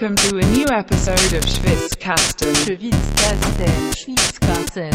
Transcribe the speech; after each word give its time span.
Welcome 0.00 0.30
to 0.30 0.38
a 0.38 0.46
new 0.56 0.64
episode 0.68 1.34
of 1.36 1.44
Schwitzkasten. 1.44 2.54
Schwitzkasten, 2.56 3.92
Schwitzkasten, 3.94 4.92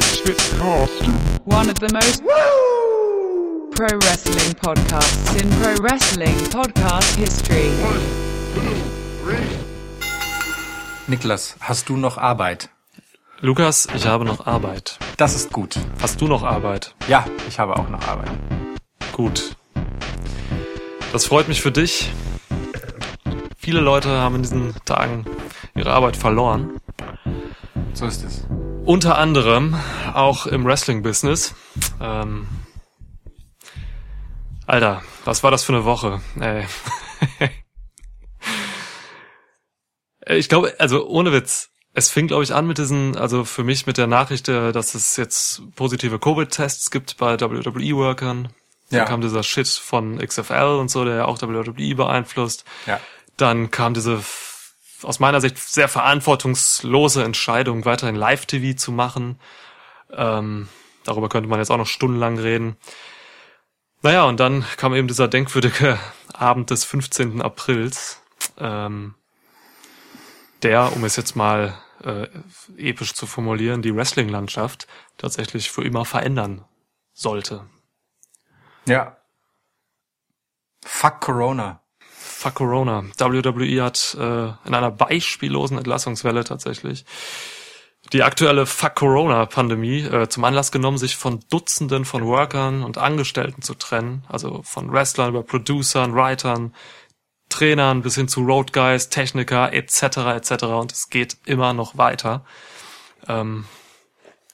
Schwitzkasten. 0.00 1.12
One 1.44 1.68
of 1.68 1.78
the 1.80 1.92
most 1.92 2.22
pro 3.76 3.98
wrestling 3.98 4.54
podcasts 4.54 5.34
in 5.38 5.50
pro 5.60 5.74
wrestling 5.82 6.34
podcast 6.48 7.14
history. 7.16 7.70
Niklas, 11.06 11.56
hast 11.60 11.90
du 11.90 11.98
noch 11.98 12.16
Arbeit? 12.16 12.70
Lukas, 13.40 13.86
ich 13.94 14.06
habe 14.06 14.24
noch 14.24 14.46
Arbeit. 14.46 14.98
Das 15.18 15.34
ist 15.34 15.52
gut. 15.52 15.78
Hast 16.00 16.22
du 16.22 16.26
noch 16.26 16.42
Arbeit? 16.42 16.94
Ja, 17.06 17.26
ich 17.46 17.58
habe 17.58 17.76
auch 17.76 17.90
noch 17.90 18.08
Arbeit. 18.08 18.30
Gut. 19.12 19.54
Das 21.12 21.26
freut 21.26 21.48
mich 21.48 21.60
für 21.60 21.70
dich. 21.70 22.10
Viele 23.64 23.80
Leute 23.80 24.10
haben 24.10 24.34
in 24.34 24.42
diesen 24.42 24.74
Tagen 24.84 25.24
ihre 25.74 25.90
Arbeit 25.90 26.18
verloren. 26.18 26.82
So 27.94 28.04
ist 28.04 28.22
es. 28.22 28.46
Unter 28.84 29.16
anderem 29.16 29.74
auch 30.12 30.44
im 30.44 30.66
Wrestling-Business. 30.66 31.54
Ähm, 31.98 32.46
Alter, 34.66 35.00
was 35.24 35.42
war 35.42 35.50
das 35.50 35.64
für 35.64 35.72
eine 35.72 35.86
Woche? 35.86 36.20
Ey. 36.38 36.66
ich 40.36 40.50
glaube, 40.50 40.74
also 40.78 41.08
ohne 41.08 41.32
Witz, 41.32 41.70
es 41.94 42.10
fing, 42.10 42.26
glaube 42.26 42.44
ich, 42.44 42.52
an 42.52 42.66
mit 42.66 42.76
diesen, 42.76 43.16
also 43.16 43.46
für 43.46 43.64
mich 43.64 43.86
mit 43.86 43.96
der 43.96 44.08
Nachricht, 44.08 44.46
äh, 44.50 44.72
dass 44.72 44.94
es 44.94 45.16
jetzt 45.16 45.62
positive 45.74 46.18
Covid-Tests 46.18 46.90
gibt 46.90 47.16
bei 47.16 47.40
WWE-Workern. 47.40 48.50
Ja. 48.90 48.98
Dann 48.98 49.08
kam 49.08 49.20
dieser 49.22 49.42
Shit 49.42 49.68
von 49.68 50.18
XFL 50.18 50.76
und 50.78 50.90
so, 50.90 51.06
der 51.06 51.14
ja 51.14 51.24
auch 51.24 51.40
WWE 51.40 51.94
beeinflusst. 51.94 52.66
Ja. 52.84 53.00
Dann 53.36 53.70
kam 53.70 53.94
diese 53.94 54.22
aus 55.02 55.20
meiner 55.20 55.40
Sicht 55.40 55.58
sehr 55.58 55.88
verantwortungslose 55.88 57.24
Entscheidung, 57.24 57.84
weiterhin 57.84 58.16
Live-TV 58.16 58.76
zu 58.76 58.92
machen. 58.92 59.38
Ähm, 60.10 60.68
darüber 61.04 61.28
könnte 61.28 61.48
man 61.48 61.58
jetzt 61.58 61.70
auch 61.70 61.76
noch 61.76 61.86
stundenlang 61.86 62.38
reden. 62.38 62.76
Naja, 64.02 64.24
und 64.24 64.40
dann 64.40 64.64
kam 64.76 64.94
eben 64.94 65.08
dieser 65.08 65.28
denkwürdige 65.28 65.98
Abend 66.32 66.70
des 66.70 66.84
15. 66.84 67.42
Aprils, 67.42 68.22
ähm, 68.58 69.14
der, 70.62 70.92
um 70.94 71.04
es 71.04 71.16
jetzt 71.16 71.36
mal 71.36 71.74
äh, 72.02 72.26
episch 72.76 73.14
zu 73.14 73.26
formulieren, 73.26 73.82
die 73.82 73.94
Wrestling-Landschaft 73.94 74.86
tatsächlich 75.18 75.70
für 75.70 75.84
immer 75.84 76.04
verändern 76.04 76.64
sollte. 77.12 77.64
Ja. 78.86 79.16
Fuck 80.84 81.20
Corona. 81.20 81.83
Fuck 82.34 82.56
Corona. 82.56 83.04
WWE 83.16 83.82
hat 83.82 84.16
äh, 84.18 84.46
in 84.66 84.74
einer 84.74 84.90
beispiellosen 84.90 85.78
Entlassungswelle 85.78 86.44
tatsächlich 86.44 87.04
die 88.12 88.22
aktuelle 88.22 88.66
Fuck 88.66 88.96
Corona-Pandemie 88.96 90.00
äh, 90.00 90.28
zum 90.28 90.44
Anlass 90.44 90.70
genommen, 90.70 90.98
sich 90.98 91.16
von 91.16 91.40
Dutzenden 91.50 92.04
von 92.04 92.26
Workern 92.26 92.82
und 92.82 92.98
Angestellten 92.98 93.62
zu 93.62 93.74
trennen. 93.74 94.24
Also 94.28 94.62
von 94.62 94.92
Wrestlern 94.92 95.30
über 95.30 95.42
Producern, 95.42 96.14
Writern, 96.14 96.74
Trainern 97.48 98.02
bis 98.02 98.16
hin 98.16 98.28
zu 98.28 98.42
Road 98.42 98.72
Guys, 98.72 99.08
Techniker 99.08 99.72
etc. 99.72 100.02
etc. 100.36 100.64
Und 100.64 100.92
es 100.92 101.08
geht 101.08 101.38
immer 101.46 101.72
noch 101.72 101.96
weiter. 101.96 102.44
Ähm, 103.26 103.64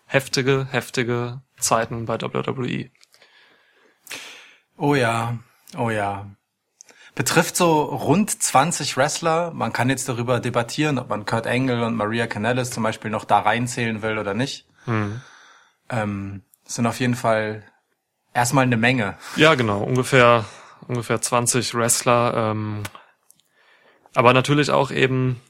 heftige, 0.07 0.69
heftige 0.71 1.43
Zeiten 1.59 2.05
bei 2.05 2.21
WWE. 2.21 2.91
Oh 4.77 4.95
ja, 4.95 5.39
oh 5.77 5.91
ja. 5.91 6.31
Betrifft 7.21 7.55
so 7.55 7.83
rund 7.83 8.31
20 8.31 8.97
Wrestler. 8.97 9.51
Man 9.51 9.75
kann 9.75 9.91
jetzt 9.91 10.09
darüber 10.09 10.41
debattieren, 10.41 10.99
ob 10.99 11.11
man 11.11 11.27
Kurt 11.27 11.47
Angle 11.47 11.85
und 11.85 11.95
Maria 11.95 12.27
Kanellis 12.27 12.71
zum 12.71 12.83
Beispiel 12.83 13.11
noch 13.11 13.27
da 13.27 13.41
reinzählen 13.41 14.01
will 14.01 14.17
oder 14.17 14.33
nicht. 14.33 14.67
Hm. 14.87 15.21
Ähm, 15.91 16.43
sind 16.65 16.87
auf 16.87 16.99
jeden 16.99 17.15
Fall 17.15 17.63
erstmal 18.33 18.65
eine 18.65 18.79
Menge. 18.79 19.19
Ja, 19.37 19.55
genau, 19.55 19.83
ungefähr 19.83 20.47
ungefähr 20.89 21.21
20 21.21 21.75
Wrestler, 21.75 22.53
ähm, 22.53 22.85
aber 24.15 24.33
natürlich 24.33 24.71
auch 24.71 24.91
eben 24.91 25.43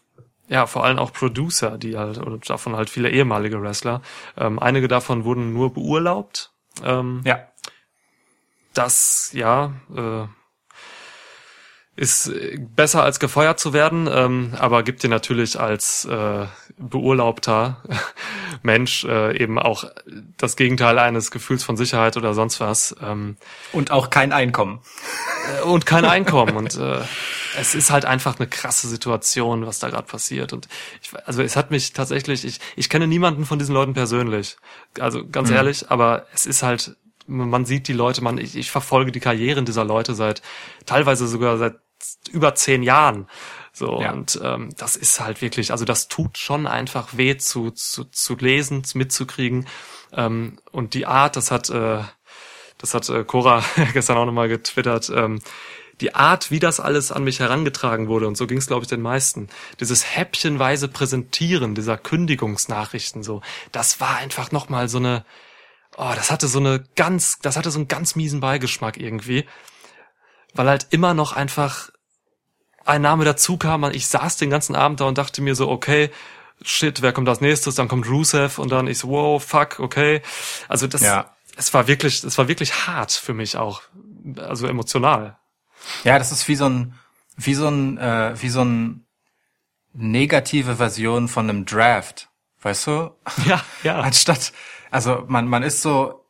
ja 0.49 0.67
vor 0.67 0.85
allem 0.85 0.99
auch 0.99 1.13
Producer, 1.13 1.79
die 1.79 1.97
halt 1.97 2.19
und 2.19 2.51
davon 2.51 2.75
halt 2.75 2.91
viele 2.91 3.11
ehemalige 3.11 3.63
Wrestler. 3.63 4.03
Ähm, 4.37 4.59
einige 4.59 4.89
davon 4.89 5.23
wurden 5.23 5.53
nur 5.53 5.73
beurlaubt. 5.73 6.51
Ähm, 6.83 7.23
Ja. 7.25 7.39
das 8.75 9.31
ja 9.35 9.73
äh, 9.97 10.27
ist 12.01 12.29
äh, 12.29 12.59
besser 12.59 13.03
als 13.05 13.21
gefeuert 13.21 13.61
zu 13.61 13.75
werden, 13.75 14.09
ähm, 14.11 14.55
aber 14.59 14.83
gibt 14.83 15.03
dir 15.03 15.11
natürlich 15.11 15.61
als 15.61 16.07
äh, 16.07 16.47
beurlaubter 16.79 17.83
Mensch 18.63 19.05
äh, 19.05 19.37
eben 19.37 19.59
auch 19.59 19.85
das 20.39 20.57
Gegenteil 20.57 20.99
eines 20.99 21.31
Gefühls 21.31 21.63
von 21.63 21.77
Sicherheit 21.77 22.17
oder 22.17 22.33
sonst 22.33 22.59
was. 22.59 22.97
Ähm, 23.03 23.37
Und 23.73 23.91
auch 23.91 24.09
kein 24.09 24.33
Einkommen. 24.33 24.81
äh, 25.59 25.63
und 25.65 25.85
kein 25.85 26.07
Einkommen 26.07 26.57
und 26.57 26.75
äh, 26.79 27.01
es 27.59 27.75
ist 27.75 27.91
halt 27.91 28.07
einfach 28.07 28.39
eine 28.39 28.49
krasse 28.49 28.89
Situation, 28.89 29.67
was 29.67 29.79
da 29.79 29.91
gerade 29.91 30.07
passiert 30.07 30.55
und 30.55 30.69
ich, 31.03 31.11
also 31.27 31.43
es 31.43 31.55
hat 31.55 31.71
mich 31.71 31.93
tatsächlich 31.93 32.47
ich 32.47 32.61
ich 32.77 32.89
kenne 32.89 33.09
niemanden 33.09 33.45
von 33.45 33.59
diesen 33.59 33.75
Leuten 33.75 33.93
persönlich, 33.93 34.57
also 34.99 35.27
ganz 35.29 35.51
ehrlich, 35.51 35.91
aber 35.91 36.27
es 36.33 36.47
ist 36.47 36.63
halt 36.63 36.97
man 37.27 37.65
sieht 37.65 37.89
die 37.89 37.93
Leute, 37.93 38.23
man 38.23 38.39
ich, 38.39 38.57
ich 38.57 38.71
verfolge 38.71 39.13
die 39.13 39.21
Karrieren 39.21 39.67
dieser 39.67 39.85
Leute 39.85 40.15
seit 40.15 40.41
teilweise 40.87 41.29
sogar 41.29 41.59
seit 41.59 41.75
über 42.31 42.55
zehn 42.55 42.83
Jahren. 42.83 43.29
So, 43.73 44.01
Ja. 44.01 44.13
und 44.13 44.39
ähm, 44.43 44.71
das 44.77 44.97
ist 44.97 45.21
halt 45.21 45.41
wirklich, 45.43 45.71
also 45.73 45.85
das 45.85 46.09
tut 46.09 46.39
schon 46.39 46.67
einfach 46.67 47.17
weh 47.17 47.37
zu, 47.37 47.71
zu, 47.71 48.05
zu 48.05 48.37
lesen, 48.37 48.83
mitzukriegen. 48.95 49.67
Ähm, 50.13 50.59
und 50.73 50.95
die 50.95 51.07
Art, 51.07 51.37
das 51.37 51.51
hat, 51.51 51.71
äh, 51.71 52.03
das 52.79 52.95
hat 52.95 53.09
äh, 53.09 53.25
Cora 53.25 53.63
gestern 53.93 54.17
auch 54.19 54.27
nochmal 54.27 54.49
getwittert, 54.49 55.11
ähm, 55.15 55.41
die 56.01 56.15
Art, 56.15 56.51
wie 56.51 56.59
das 56.61 56.81
alles 56.81 57.13
an 57.13 57.25
mich 57.25 57.41
herangetragen 57.41 58.09
wurde, 58.09 58.27
und 58.27 58.37
so 58.37 58.47
ging 58.47 58.57
es, 58.59 58.67
glaube 58.67 58.85
ich, 58.85 58.89
den 58.89 59.03
meisten, 59.03 59.49
dieses 59.81 60.17
häppchenweise 60.17 60.89
Präsentieren 60.89 61.75
dieser 61.75 61.99
Kündigungsnachrichten, 61.99 63.23
so, 63.23 63.43
das 63.71 64.01
war 64.01 64.17
einfach 64.17 64.51
nochmal 64.51 64.89
so 64.89 64.97
eine, 64.99 65.25
oh, 65.99 66.13
das 66.15 66.31
hatte 66.31 66.49
so 66.49 66.59
eine 66.59 66.83
ganz, 66.97 67.39
das 67.41 67.57
hatte 67.57 67.71
so 67.71 67.79
einen 67.79 67.89
ganz 67.89 68.17
miesen 68.17 68.41
Beigeschmack 68.41 68.97
irgendwie, 68.97 69.45
weil 70.55 70.69
halt 70.69 70.89
immer 70.91 71.15
noch 71.15 71.33
einfach 71.33 71.91
ein 72.85 73.03
Name 73.03 73.25
dazu 73.25 73.57
kam. 73.57 73.85
Ich 73.93 74.07
saß 74.07 74.37
den 74.37 74.51
ganzen 74.51 74.75
Abend 74.75 75.01
da 75.01 75.05
und 75.05 75.19
dachte 75.19 75.43
mir 75.43 75.55
so, 75.55 75.69
okay, 75.69 76.11
shit, 76.63 77.03
wer 77.03 77.13
kommt 77.13 77.29
als 77.29 77.41
nächstes? 77.41 77.75
Dann 77.75 77.89
kommt 77.89 78.09
Rusev 78.09 78.59
und 78.59 78.71
dann 78.73 78.87
ich 78.87 78.99
so, 78.99 79.09
wow, 79.09 79.43
fuck, 79.43 79.79
okay. 79.81 80.23
Also 80.69 80.87
das, 80.87 81.03
Ja. 81.03 81.35
es 81.57 81.73
war 81.75 81.87
wirklich, 81.87 82.25
es 82.25 82.37
war 82.39 82.49
wirklich 82.49 82.87
hart 82.87 83.13
für 83.13 83.35
mich 83.35 83.57
auch, 83.57 83.83
also 84.39 84.67
emotional. 84.67 85.39
Ja, 86.05 86.19
das 86.19 86.33
ist 86.33 86.49
wie 86.49 86.57
so 86.57 86.69
ein, 86.69 86.95
wie 87.37 87.55
so 87.55 87.69
ein, 87.69 87.97
äh, 87.99 88.35
wie 88.41 88.49
so 88.51 88.63
ein 88.63 89.07
negative 89.93 90.77
Version 90.77 91.29
von 91.29 91.49
einem 91.49 91.65
Draft. 91.65 92.29
Weißt 92.63 92.87
du? 92.87 93.11
Ja, 93.47 93.63
ja. 93.83 94.01
Anstatt, 94.01 94.53
also 94.91 95.25
man, 95.29 95.49
man 95.49 95.63
ist 95.63 95.83
so, 95.83 96.25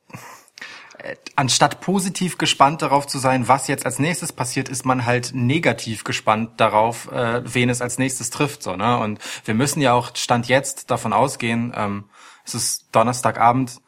anstatt 1.36 1.80
positiv 1.80 2.38
gespannt 2.38 2.82
darauf 2.82 3.06
zu 3.06 3.18
sein, 3.18 3.48
was 3.48 3.68
jetzt 3.68 3.86
als 3.86 3.98
nächstes 3.98 4.32
passiert, 4.32 4.68
ist 4.68 4.84
man 4.84 5.06
halt 5.06 5.32
negativ 5.34 6.04
gespannt 6.04 6.60
darauf, 6.60 7.10
äh, 7.12 7.42
wen 7.44 7.68
es 7.68 7.80
als 7.80 7.98
nächstes 7.98 8.30
trifft, 8.30 8.62
so, 8.62 8.76
ne? 8.76 8.98
Und 8.98 9.18
wir 9.44 9.54
müssen 9.54 9.80
ja 9.80 9.92
auch 9.92 10.14
Stand 10.14 10.48
jetzt 10.48 10.90
davon 10.90 11.12
ausgehen, 11.12 11.72
ähm, 11.76 12.04
es 12.44 12.54
ist 12.54 12.88
Donnerstagabend, 12.92 13.80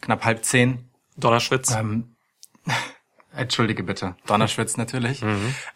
knapp 0.00 0.24
halb 0.24 0.44
zehn, 0.44 0.88
Donnerschwitz. 1.16 1.70
ähm, 1.72 2.16
entschuldige 3.32 3.82
bitte, 3.82 4.16
Donnerschwitz 4.26 4.76
natürlich, 4.76 5.22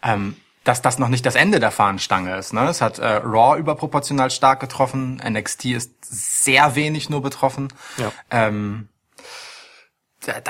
ähm, 0.01 0.35
dass 0.63 0.81
das 0.81 0.97
noch 0.97 1.09
nicht 1.09 1.25
das 1.25 1.35
Ende 1.35 1.59
der 1.59 1.71
Fahnenstange 1.71 2.37
ist. 2.37 2.53
Ne? 2.53 2.67
Es 2.67 2.81
hat 2.81 2.99
äh, 2.99 3.05
Raw 3.05 3.59
überproportional 3.59 4.31
stark 4.31 4.59
getroffen, 4.61 5.21
NXT 5.25 5.65
ist 5.65 5.93
sehr 6.01 6.75
wenig 6.75 7.09
nur 7.09 7.21
betroffen. 7.21 7.67
Ja. 7.97 8.11
Ähm, 8.31 8.87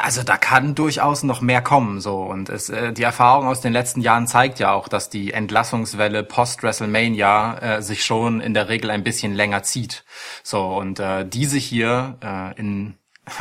also 0.01 0.23
da 0.23 0.37
kann 0.37 0.75
durchaus 0.75 1.23
noch 1.23 1.41
mehr 1.41 1.61
kommen 1.61 1.99
so 1.99 2.23
und 2.23 2.49
es, 2.49 2.69
äh, 2.69 2.93
die 2.93 3.03
Erfahrung 3.03 3.47
aus 3.47 3.61
den 3.61 3.73
letzten 3.73 4.01
Jahren 4.01 4.27
zeigt 4.27 4.59
ja 4.59 4.71
auch, 4.71 4.87
dass 4.87 5.09
die 5.09 5.33
Entlassungswelle 5.33 6.23
post 6.23 6.63
WrestleMania 6.63 7.57
äh, 7.57 7.81
sich 7.81 8.05
schon 8.05 8.41
in 8.41 8.53
der 8.53 8.69
Regel 8.69 8.91
ein 8.91 9.03
bisschen 9.03 9.33
länger 9.33 9.63
zieht. 9.63 10.05
So 10.43 10.77
und 10.77 10.99
äh, 10.99 11.25
diese 11.27 11.57
hier 11.57 12.17
äh, 12.21 12.59
in 12.59 12.97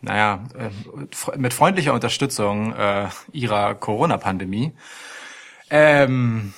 naja 0.00 0.44
äh, 0.56 1.36
mit 1.36 1.54
freundlicher 1.54 1.94
Unterstützung 1.94 2.74
äh, 2.74 3.08
ihrer 3.32 3.74
Corona-Pandemie 3.74 4.74
ähm, 5.70 6.54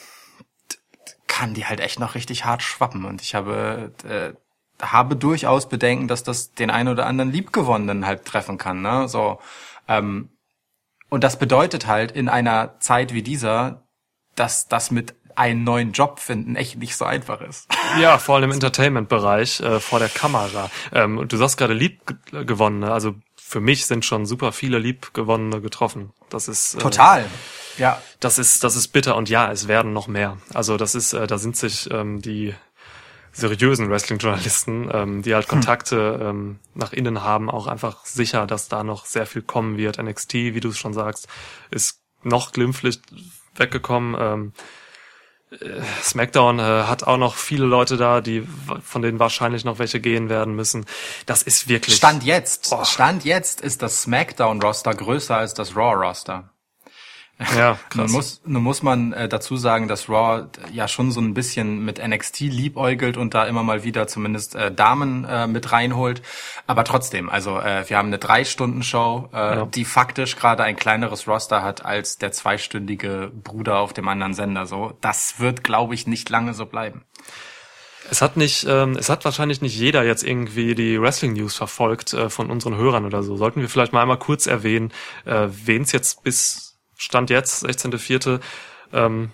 kann 1.26 1.54
die 1.54 1.66
halt 1.66 1.80
echt 1.80 2.00
noch 2.00 2.14
richtig 2.14 2.44
hart 2.44 2.62
schwappen 2.62 3.04
und 3.04 3.20
ich 3.22 3.34
habe 3.34 3.92
äh, 4.08 4.32
habe 4.92 5.16
durchaus 5.16 5.68
Bedenken, 5.68 6.08
dass 6.08 6.22
das 6.22 6.54
den 6.54 6.70
einen 6.70 6.88
oder 6.88 7.06
anderen 7.06 7.32
Liebgewonnenen 7.32 8.06
halt 8.06 8.24
treffen 8.24 8.58
kann. 8.58 8.82
Ne? 8.82 9.08
So, 9.08 9.40
ähm, 9.88 10.30
und 11.08 11.22
das 11.24 11.38
bedeutet 11.38 11.86
halt 11.86 12.12
in 12.12 12.28
einer 12.28 12.80
Zeit 12.80 13.14
wie 13.14 13.22
dieser, 13.22 13.82
dass 14.34 14.68
das 14.68 14.90
mit 14.90 15.14
einen 15.36 15.64
neuen 15.64 15.92
Job 15.92 16.20
finden 16.20 16.56
echt 16.56 16.76
nicht 16.76 16.96
so 16.96 17.04
einfach 17.04 17.40
ist. 17.40 17.68
Ja, 18.00 18.18
vor 18.18 18.34
allem 18.34 18.44
im 18.44 18.52
Entertainment-Bereich, 18.52 19.60
äh, 19.60 19.78
vor 19.78 20.00
der 20.00 20.08
Kamera. 20.08 20.68
Ähm, 20.92 21.28
du 21.28 21.36
sagst 21.36 21.56
gerade 21.58 21.74
liebgewonnene, 21.74 22.90
also 22.92 23.14
für 23.36 23.60
mich 23.60 23.86
sind 23.86 24.04
schon 24.04 24.26
super 24.26 24.50
viele 24.50 24.80
liebgewonnene 24.80 25.60
getroffen. 25.60 26.12
Das 26.28 26.48
ist 26.48 26.74
äh, 26.74 26.78
Total. 26.78 27.24
Ja. 27.78 28.02
Das 28.18 28.40
ist 28.40 28.64
das 28.64 28.74
ist 28.74 28.88
bitter 28.88 29.14
und 29.14 29.28
ja, 29.28 29.52
es 29.52 29.68
werden 29.68 29.92
noch 29.92 30.08
mehr. 30.08 30.38
Also 30.52 30.76
das 30.76 30.96
ist, 30.96 31.12
äh, 31.12 31.28
da 31.28 31.38
sind 31.38 31.56
sich 31.56 31.88
ähm, 31.92 32.20
die 32.20 32.54
seriösen 33.34 33.90
Wrestling-Journalisten, 33.90 34.88
ähm, 34.92 35.22
die 35.22 35.34
halt 35.34 35.48
Kontakte 35.48 36.20
ähm, 36.22 36.58
nach 36.74 36.92
innen 36.92 37.22
haben, 37.22 37.50
auch 37.50 37.66
einfach 37.66 38.04
sicher, 38.06 38.46
dass 38.46 38.68
da 38.68 38.84
noch 38.84 39.04
sehr 39.04 39.26
viel 39.26 39.42
kommen 39.42 39.76
wird. 39.76 40.02
NXT, 40.02 40.34
wie 40.34 40.60
du 40.60 40.68
es 40.68 40.78
schon 40.78 40.94
sagst, 40.94 41.28
ist 41.70 42.00
noch 42.22 42.52
glimpflich 42.52 43.00
weggekommen. 43.56 44.16
Ähm, 44.18 44.52
äh, 45.50 45.82
SmackDown 46.02 46.58
äh, 46.58 46.62
hat 46.62 47.04
auch 47.04 47.16
noch 47.16 47.34
viele 47.34 47.66
Leute 47.66 47.96
da, 47.96 48.20
die 48.20 48.46
von 48.82 49.02
denen 49.02 49.18
wahrscheinlich 49.18 49.64
noch 49.64 49.78
welche 49.78 50.00
gehen 50.00 50.28
werden 50.28 50.54
müssen. 50.54 50.86
Das 51.26 51.42
ist 51.42 51.68
wirklich 51.68 51.96
Stand 51.96 52.22
jetzt. 52.22 52.70
Boah. 52.70 52.84
Stand 52.84 53.24
jetzt 53.24 53.60
ist 53.60 53.82
das 53.82 54.02
SmackDown-Roster 54.02 54.94
größer 54.94 55.36
als 55.36 55.54
das 55.54 55.76
Raw-Roster. 55.76 56.53
Ja 57.56 57.78
Nun 57.94 58.06
krass. 58.06 58.12
muss, 58.12 58.42
nun 58.44 58.62
muss 58.62 58.82
man 58.82 59.12
äh, 59.12 59.28
dazu 59.28 59.56
sagen, 59.56 59.88
dass 59.88 60.08
Raw 60.08 60.46
ja 60.72 60.86
schon 60.88 61.10
so 61.10 61.20
ein 61.20 61.34
bisschen 61.34 61.84
mit 61.84 62.00
NXT 62.06 62.40
liebäugelt 62.40 63.16
und 63.16 63.34
da 63.34 63.44
immer 63.46 63.62
mal 63.62 63.82
wieder 63.84 64.06
zumindest 64.06 64.54
äh, 64.54 64.72
Damen 64.72 65.24
äh, 65.24 65.46
mit 65.46 65.72
reinholt. 65.72 66.22
Aber 66.66 66.84
trotzdem, 66.84 67.28
also 67.28 67.58
äh, 67.58 67.88
wir 67.88 67.98
haben 67.98 68.08
eine 68.08 68.18
Drei-Stunden-Show, 68.18 69.30
äh, 69.32 69.36
Ja. 69.36 69.66
die 69.66 69.84
faktisch 69.84 70.36
gerade 70.36 70.62
ein 70.64 70.76
kleineres 70.76 71.26
Roster 71.26 71.62
hat 71.62 71.84
als 71.84 72.18
der 72.18 72.32
zweistündige 72.32 73.30
Bruder 73.42 73.78
auf 73.78 73.92
dem 73.92 74.06
anderen 74.08 74.34
Sender. 74.34 74.66
So, 74.66 74.96
das 75.00 75.40
wird, 75.40 75.64
glaube 75.64 75.94
ich, 75.94 76.06
nicht 76.06 76.28
lange 76.30 76.54
so 76.54 76.66
bleiben. 76.66 77.04
Es 78.10 78.20
hat 78.20 78.36
nicht, 78.36 78.66
ähm, 78.68 78.96
es 78.98 79.08
hat 79.08 79.24
wahrscheinlich 79.24 79.62
nicht 79.62 79.76
jeder 79.78 80.04
jetzt 80.04 80.22
irgendwie 80.22 80.74
die 80.74 81.00
Wrestling 81.00 81.32
News 81.32 81.54
verfolgt 81.56 82.12
äh, 82.12 82.28
von 82.28 82.50
unseren 82.50 82.76
Hörern 82.76 83.06
oder 83.06 83.22
so. 83.22 83.36
Sollten 83.36 83.60
wir 83.62 83.68
vielleicht 83.70 83.94
mal 83.94 84.02
einmal 84.02 84.18
kurz 84.18 84.46
erwähnen, 84.46 84.92
äh, 85.24 85.46
wen 85.48 85.82
es 85.82 85.92
jetzt 85.92 86.22
bis 86.22 86.63
Stand 87.04 87.30
jetzt, 87.30 87.64
16.04. 87.64 88.40
Ähm, 88.92 89.30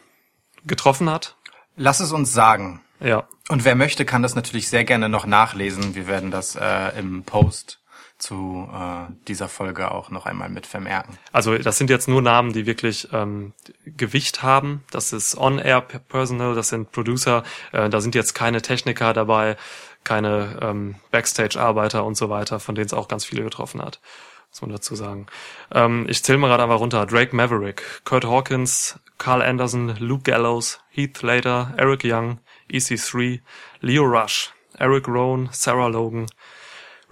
getroffen 0.64 1.08
hat. 1.08 1.36
Lass 1.76 2.00
es 2.00 2.12
uns 2.12 2.32
sagen. 2.32 2.82
Ja. 3.00 3.28
Und 3.48 3.64
wer 3.64 3.74
möchte, 3.74 4.04
kann 4.04 4.22
das 4.22 4.34
natürlich 4.34 4.68
sehr 4.68 4.84
gerne 4.84 5.08
noch 5.08 5.26
nachlesen. 5.26 5.94
Wir 5.94 6.06
werden 6.06 6.30
das 6.30 6.54
äh, 6.56 6.98
im 6.98 7.24
Post 7.24 7.80
zu 8.18 8.68
äh, 8.72 9.12
dieser 9.26 9.48
Folge 9.48 9.90
auch 9.90 10.10
noch 10.10 10.26
einmal 10.26 10.50
mit 10.50 10.66
vermerken. 10.66 11.18
Also 11.32 11.56
das 11.56 11.78
sind 11.78 11.90
jetzt 11.90 12.06
nur 12.06 12.20
Namen, 12.20 12.52
die 12.52 12.66
wirklich 12.66 13.08
ähm, 13.12 13.54
Gewicht 13.86 14.42
haben. 14.42 14.84
Das 14.90 15.12
ist 15.12 15.36
On-Air-Personal, 15.38 16.54
das 16.54 16.68
sind 16.68 16.92
Producer, 16.92 17.42
äh, 17.72 17.88
da 17.88 18.00
sind 18.00 18.14
jetzt 18.14 18.34
keine 18.34 18.60
Techniker 18.60 19.14
dabei, 19.14 19.56
keine 20.04 20.58
ähm, 20.60 20.96
Backstage-Arbeiter 21.10 22.04
und 22.04 22.16
so 22.16 22.28
weiter, 22.28 22.60
von 22.60 22.74
denen 22.74 22.86
es 22.86 22.94
auch 22.94 23.08
ganz 23.08 23.24
viele 23.24 23.42
getroffen 23.42 23.80
hat, 23.80 24.00
muss 24.50 24.62
man 24.62 24.70
dazu 24.70 24.94
sagen. 24.94 25.26
Ähm, 25.72 26.06
ich 26.08 26.22
zähle 26.22 26.38
mal 26.38 26.48
gerade 26.48 26.62
einfach 26.64 26.80
runter. 26.80 27.06
Drake 27.06 27.34
Maverick, 27.34 27.82
Kurt 28.04 28.24
Hawkins, 28.24 28.98
Carl 29.18 29.42
Anderson, 29.42 29.96
Luke 29.98 30.24
Gallows, 30.24 30.80
Heath 30.90 31.18
Slater, 31.18 31.72
Eric 31.76 32.02
Young, 32.04 32.40
EC3, 32.70 33.40
Leo 33.80 34.04
Rush, 34.04 34.52
Eric 34.78 35.08
Rohn, 35.08 35.48
Sarah 35.52 35.88
Logan, 35.88 36.26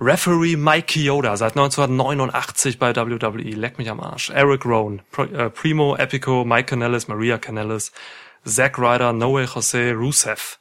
Referee 0.01 0.57
Mike 0.57 0.87
Chioda, 0.87 1.37
seit 1.37 1.57
1989 1.57 2.79
bei 2.79 2.95
WWE, 2.95 3.51
leck 3.51 3.79
mich 3.79 3.91
am 3.91 4.01
Arsch. 4.01 4.31
Eric 4.31 4.65
Rohn, 4.65 5.03
äh, 5.17 5.51
Primo, 5.51 5.97
Epico, 5.97 6.45
Mike 6.45 6.67
Canellis, 6.67 7.09
Maria 7.09 7.37
Canellis, 7.39 7.93
Zack 8.45 8.79
Ryder, 8.79 9.13
Noe 9.13 9.45
Jose 9.45 9.93
Rusev, 9.93 10.59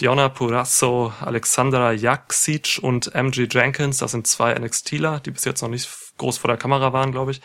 Diona 0.00 0.28
Purazzo, 0.28 1.12
Alexandra 1.20 1.92
Jaksic 1.92 2.78
und 2.80 3.12
MG 3.14 3.48
Jenkins, 3.50 3.98
das 3.98 4.12
sind 4.12 4.26
zwei 4.26 4.54
NXTler, 4.54 5.20
die 5.20 5.32
bis 5.32 5.44
jetzt 5.44 5.62
noch 5.62 5.68
nicht 5.68 5.88
groß 6.18 6.38
vor 6.38 6.48
der 6.48 6.56
Kamera 6.56 6.92
waren, 6.92 7.12
glaube 7.12 7.32
ich. 7.32 7.40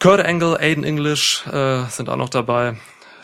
Kurt 0.00 0.24
Angle, 0.24 0.58
Aiden 0.58 0.84
English 0.84 1.46
äh, 1.46 1.84
sind 1.86 2.08
auch 2.08 2.16
noch 2.16 2.28
dabei. 2.28 2.76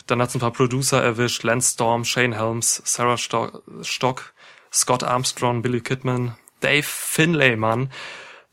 Dann 0.07 0.21
hat's 0.21 0.35
ein 0.35 0.39
paar 0.39 0.51
Producer 0.51 1.01
erwischt. 1.01 1.43
Lance 1.43 1.73
Storm, 1.73 2.03
Shane 2.03 2.35
Helms, 2.35 2.81
Sarah 2.85 3.17
Stock, 3.17 4.33
Scott 4.71 5.03
Armstrong, 5.03 5.61
Billy 5.61 5.81
Kidman, 5.81 6.35
Dave 6.59 6.83
Finlay, 6.83 7.55
Mann, 7.55 7.91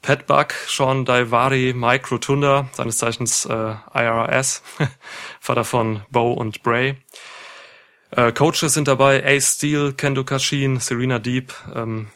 Pat 0.02 0.26
Buck, 0.26 0.54
Sean 0.66 1.04
Daivari, 1.04 1.72
Mike 1.74 2.08
Rotunda, 2.10 2.68
seines 2.72 2.98
Zeichens 2.98 3.46
äh, 3.46 3.74
IRS, 3.94 4.62
Vater 5.40 5.64
von 5.64 6.02
Bo 6.10 6.32
und 6.32 6.62
Bray. 6.62 6.96
Äh, 8.10 8.32
Coaches 8.32 8.74
sind 8.74 8.88
dabei 8.88 9.24
Ace 9.24 9.54
Steele, 9.56 9.92
Kendo 9.92 10.24
Kashin, 10.24 10.80
Serena 10.80 11.18
Deep 11.18 11.52
ähm, 11.74 12.08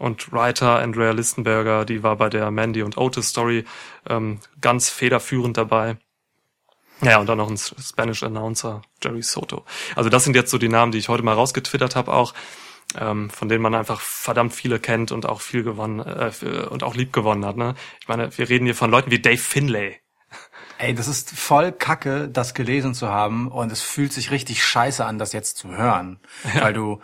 und 0.00 0.32
Writer 0.32 0.78
Andrea 0.78 1.12
Listenberger, 1.12 1.84
die 1.84 2.02
war 2.02 2.16
bei 2.16 2.30
der 2.30 2.50
Mandy 2.50 2.82
und 2.82 2.96
Otis 2.96 3.28
Story 3.28 3.66
ähm, 4.08 4.40
ganz 4.60 4.88
federführend 4.88 5.58
dabei. 5.58 5.98
Ja, 7.02 7.18
und 7.18 7.28
dann 7.28 7.36
noch 7.36 7.50
ein 7.50 7.58
Spanish 7.58 8.22
Announcer, 8.22 8.80
Jerry 9.02 9.22
Soto. 9.22 9.64
Also 9.96 10.08
das 10.08 10.24
sind 10.24 10.36
jetzt 10.36 10.50
so 10.50 10.58
die 10.58 10.70
Namen, 10.70 10.90
die 10.90 10.98
ich 10.98 11.10
heute 11.10 11.22
mal 11.22 11.34
rausgetwittert 11.34 11.96
habe 11.96 12.12
auch, 12.12 12.32
ähm, 12.98 13.28
von 13.28 13.50
denen 13.50 13.62
man 13.62 13.74
einfach 13.74 14.00
verdammt 14.00 14.54
viele 14.54 14.80
kennt 14.80 15.12
und 15.12 15.26
auch 15.26 15.42
viel 15.42 15.62
gewonnen 15.62 16.00
äh, 16.00 16.32
und 16.70 16.82
auch 16.82 16.94
lieb 16.94 17.12
gewonnen 17.12 17.44
hat. 17.44 17.58
Ne? 17.58 17.74
Ich 18.00 18.08
meine, 18.08 18.36
wir 18.36 18.48
reden 18.48 18.64
hier 18.64 18.74
von 18.74 18.90
Leuten 18.90 19.10
wie 19.10 19.20
Dave 19.20 19.36
Finlay. 19.36 20.00
Ey, 20.78 20.94
das 20.94 21.08
ist 21.08 21.30
voll 21.32 21.72
kacke, 21.72 22.26
das 22.26 22.54
gelesen 22.54 22.94
zu 22.94 23.08
haben 23.08 23.48
und 23.48 23.70
es 23.70 23.82
fühlt 23.82 24.14
sich 24.14 24.30
richtig 24.30 24.64
scheiße 24.64 25.04
an, 25.04 25.18
das 25.18 25.34
jetzt 25.34 25.58
zu 25.58 25.68
hören. 25.68 26.20
Weil 26.58 26.72
du, 26.72 27.00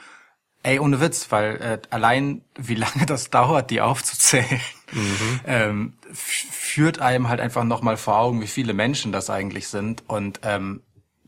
ey, 0.66 0.78
ohne 0.80 1.00
Witz, 1.00 1.26
weil 1.30 1.56
äh, 1.62 1.78
allein 1.90 2.42
wie 2.58 2.74
lange 2.74 3.06
das 3.06 3.30
dauert, 3.30 3.70
die 3.70 3.80
aufzuzählen, 3.80 4.60
ähm, 5.46 5.94
f- 6.10 6.46
führt 6.50 7.00
einem 7.00 7.28
halt 7.28 7.40
einfach 7.40 7.64
nochmal 7.64 7.96
vor 7.96 8.18
Augen, 8.18 8.40
wie 8.40 8.46
viele 8.46 8.72
Menschen 8.74 9.12
das 9.12 9.30
eigentlich 9.30 9.68
sind 9.68 10.04
und 10.08 10.40
ähm, 10.42 10.82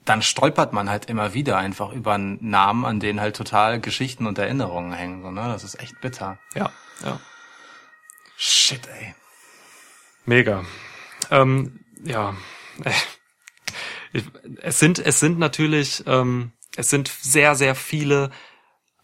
dann 0.05 0.23
stolpert 0.23 0.73
man 0.73 0.88
halt 0.88 1.06
immer 1.06 1.35
wieder 1.35 1.58
einfach 1.58 1.93
über 1.93 2.14
einen 2.14 2.38
Namen, 2.49 2.85
an 2.87 2.99
denen 2.99 3.20
halt 3.20 3.37
total 3.37 3.79
Geschichten 3.81 4.26
und 4.26 4.38
Erinnerungen 4.38 4.93
hängen. 4.94 5.23
So, 5.23 5.31
ne? 5.31 5.43
Das 5.43 5.64
ist 5.64 5.79
echt 5.81 6.00
bitter. 6.00 6.38
Ja, 6.55 6.70
ja. 7.05 7.20
Shit, 8.37 8.88
ey. 8.88 9.14
Mega. 10.25 10.64
Ähm, 11.31 11.81
ja. 12.05 12.34
Ich- 12.84 14.25
Es 14.62 14.79
sind, 14.79 14.99
es 14.99 15.20
sind 15.20 15.38
natürlich, 15.38 16.02
ähm, 16.06 16.52
es 16.77 16.89
sind 16.89 17.08
sehr, 17.08 17.55
sehr 17.55 17.74
viele 17.74 18.31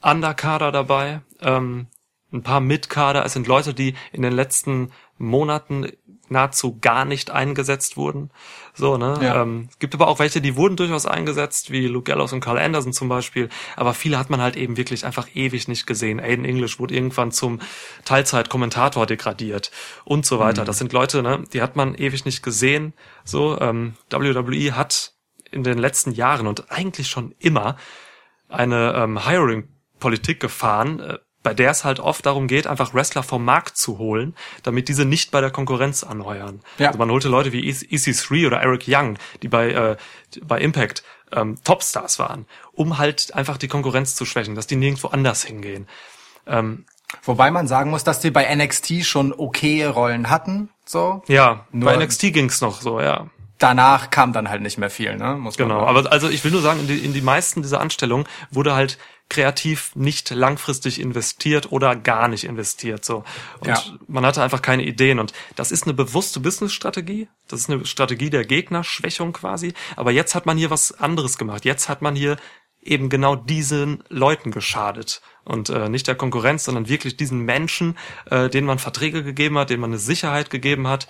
Underkader 0.05 0.71
dabei, 0.71 1.21
ähm, 1.41 1.87
ein 2.33 2.43
paar 2.43 2.61
Mitkader. 2.61 3.25
Es 3.25 3.33
sind 3.33 3.47
Leute, 3.47 3.75
die 3.75 3.95
in 4.13 4.23
den 4.23 4.33
letzten 4.33 4.93
Monaten 5.19 5.87
nahezu 6.29 6.79
gar 6.81 7.05
nicht 7.05 7.31
eingesetzt 7.31 7.97
wurden. 7.97 8.31
So, 8.75 8.97
ne? 8.97 9.19
Ja. 9.23 9.43
Ähm, 9.43 9.69
es 9.71 9.79
gibt 9.79 9.95
aber 9.95 10.09
auch 10.09 10.19
welche, 10.19 10.41
die 10.41 10.57
wurden 10.57 10.77
durchaus 10.77 11.07
eingesetzt, 11.07 11.71
wie 11.71 11.87
Luke 11.87 12.11
Gallows 12.11 12.33
und 12.33 12.41
Carl 12.41 12.59
Anderson 12.59 12.93
zum 12.93 13.09
Beispiel. 13.09 13.49
Aber 13.77 13.95
viele 13.95 14.19
hat 14.19 14.31
man 14.31 14.41
halt 14.41 14.57
eben 14.57 14.77
wirklich 14.77 15.07
einfach 15.07 15.29
ewig 15.35 15.69
nicht 15.69 15.87
gesehen. 15.87 16.21
Aiden 16.21 16.45
English 16.45 16.79
wurde 16.79 16.95
irgendwann 16.95 17.31
zum 17.31 17.61
Teilzeit-Kommentator 18.05 19.07
degradiert 19.07 19.71
und 20.05 20.27
so 20.27 20.39
weiter. 20.39 20.65
Das 20.65 20.79
sind 20.79 20.93
Leute, 20.93 21.23
ne? 21.23 21.45
Die 21.53 21.63
hat 21.63 21.77
man 21.77 21.95
ewig 21.95 22.25
nicht 22.25 22.43
gesehen. 22.43 22.95
So, 23.25 23.59
ähm, 23.61 23.95
WWE 24.11 24.77
hat 24.77 25.13
in 25.51 25.63
den 25.63 25.79
letzten 25.79 26.11
Jahren 26.11 26.47
und 26.47 26.71
eigentlich 26.71 27.09
schon 27.09 27.35
immer 27.39 27.77
eine 28.49 28.95
ähm, 28.97 29.25
Hiring-Politik 30.05 30.41
gefahren, 30.41 31.01
äh, 31.01 31.19
bei 31.43 31.53
der 31.53 31.71
es 31.71 31.85
halt 31.85 32.01
oft 32.01 32.25
darum 32.25 32.47
geht, 32.47 32.67
einfach 32.67 32.95
Wrestler 32.95 33.23
vom 33.23 33.45
Markt 33.45 33.77
zu 33.77 33.99
holen, 33.99 34.35
damit 34.63 34.89
diese 34.89 35.05
nicht 35.05 35.31
bei 35.31 35.43
der 35.43 35.51
Konkurrenz 35.51 36.03
anheuern. 36.03 36.61
Ja. 36.79 36.89
Also 36.89 36.99
man 36.99 37.11
holte 37.11 37.29
Leute 37.29 37.53
wie 37.53 37.69
EC3 37.69 38.47
oder 38.47 38.61
Eric 38.63 38.85
Young, 38.89 39.19
die 39.43 39.49
bei, 39.49 39.71
äh, 39.71 39.97
bei 40.43 40.59
Impact 40.61 41.03
ähm, 41.33 41.57
Topstars 41.63 42.19
waren, 42.19 42.47
um 42.73 42.97
halt 42.97 43.35
einfach 43.35 43.59
die 43.59 43.69
Konkurrenz 43.69 44.15
zu 44.15 44.25
schwächen, 44.25 44.55
dass 44.55 44.67
die 44.67 44.77
nirgendwo 44.77 45.09
anders 45.09 45.45
hingehen. 45.45 45.87
Ähm, 46.47 46.87
Wobei 47.23 47.51
man 47.51 47.69
sagen 47.69 47.91
muss, 47.91 48.05
dass 48.05 48.21
die 48.21 48.31
bei 48.31 48.53
NXT 48.55 49.05
schon 49.05 49.33
okay 49.33 49.85
Rollen 49.85 50.31
hatten, 50.31 50.71
so. 50.85 51.23
ja, 51.29 51.67
Nur- 51.73 51.93
bei 51.93 51.97
NXT 51.97 52.33
ging's 52.33 52.61
noch 52.63 52.81
so, 52.81 53.01
ja. 53.01 53.29
Danach 53.59 54.11
kam 54.11 54.33
dann 54.33 54.51
halt 54.51 54.63
nicht 54.63 54.79
mehr 54.79 54.91
viel, 54.91 55.17
ne? 55.17 55.37
Muss 55.37 55.57
Genau, 55.57 55.87
aber 55.87 56.11
also 56.11 56.29
ich 56.29 56.43
will 56.43 56.51
nur 56.51 56.61
sagen, 56.61 56.81
in 56.81 56.89
die, 56.89 56.99
in 56.99 57.13
die 57.13 57.21
meisten 57.21 57.63
dieser 57.63 57.81
Anstellungen 57.81 58.27
wurde 58.51 58.75
halt 58.75 58.99
kreativ 59.29 59.97
nicht 59.97 60.31
langfristig 60.31 61.01
investiert 61.01 61.73
oder 61.73 61.97
gar 61.97 62.29
nicht 62.29 62.45
investiert 62.45 63.05
so. 63.05 63.25
Und 63.61 63.69
Ja. 63.69 63.83
man 64.07 64.25
hatte 64.25 64.43
einfach 64.43 64.63
keine 64.63 64.85
Ideen. 64.85 65.19
Und 65.19 65.33
das 65.57 65.73
ist 65.73 65.85
eine 65.85 65.95
bewusste 65.95 66.41
Business-Strategie, 66.41 67.29
das 67.49 67.61
ist 67.61 67.71
eine 67.71 67.85
Strategie 67.87 68.31
der 68.31 68.45
Gegnerschwächung 68.45 69.33
quasi, 69.33 69.73
aber 69.97 70.11
jetzt 70.11 70.35
hat 70.35 70.47
man 70.47 70.57
hier 70.59 70.71
was 70.71 70.93
anderes 70.93 71.39
gemacht, 71.39 71.65
jetzt 71.65 71.89
hat 71.89 72.03
man 72.03 72.15
hier 72.15 72.37
eben 72.83 73.09
genau 73.09 73.35
diesen 73.35 74.05
Leuten 74.09 74.51
geschadet. 74.51 75.23
Und 75.45 75.71
äh, 75.71 75.89
nicht 75.89 76.07
der 76.07 76.15
Konkurrenz, 76.15 76.65
sondern 76.65 76.89
wirklich 76.89 77.17
diesen 77.17 77.41
Menschen, 77.41 77.97
äh, 78.31 78.49
denen 78.49 78.67
man 78.67 78.79
Verträge 78.79 79.25
gegeben 79.25 79.59
hat, 79.59 79.71
denen 79.71 79.81
man 79.81 79.91
eine 79.91 79.99
Sicherheit 79.99 80.51
gegeben 80.51 80.87
hat. 80.87 81.09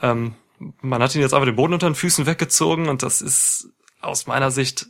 Ähm, 0.00 0.34
man 0.80 1.02
hat 1.02 1.14
ihn 1.14 1.20
jetzt 1.20 1.34
einfach 1.34 1.46
den 1.46 1.56
Boden 1.56 1.72
unter 1.74 1.88
den 1.88 1.94
Füßen 1.94 2.26
weggezogen. 2.26 2.88
Und 2.88 3.02
das 3.02 3.20
ist 3.22 3.70
aus 4.00 4.26
meiner 4.26 4.50
Sicht 4.50 4.86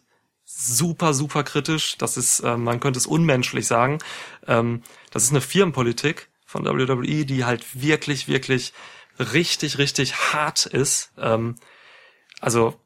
super, 0.56 1.14
super 1.14 1.42
kritisch. 1.42 1.96
Das 1.98 2.16
ist, 2.16 2.40
äh, 2.40 2.56
man 2.56 2.80
könnte 2.80 2.98
es 2.98 3.06
unmenschlich 3.06 3.66
sagen. 3.66 3.98
Ähm, 4.46 4.82
das 5.10 5.24
ist 5.24 5.30
eine 5.30 5.40
Firmenpolitik 5.40 6.28
von 6.46 6.64
WWE, 6.64 7.24
die 7.24 7.44
halt 7.44 7.64
wirklich, 7.80 8.28
wirklich 8.28 8.72
richtig, 9.18 9.78
richtig 9.78 10.14
hart 10.32 10.66
ist. 10.66 11.12
Ähm, 11.18 11.56
also 12.40 12.78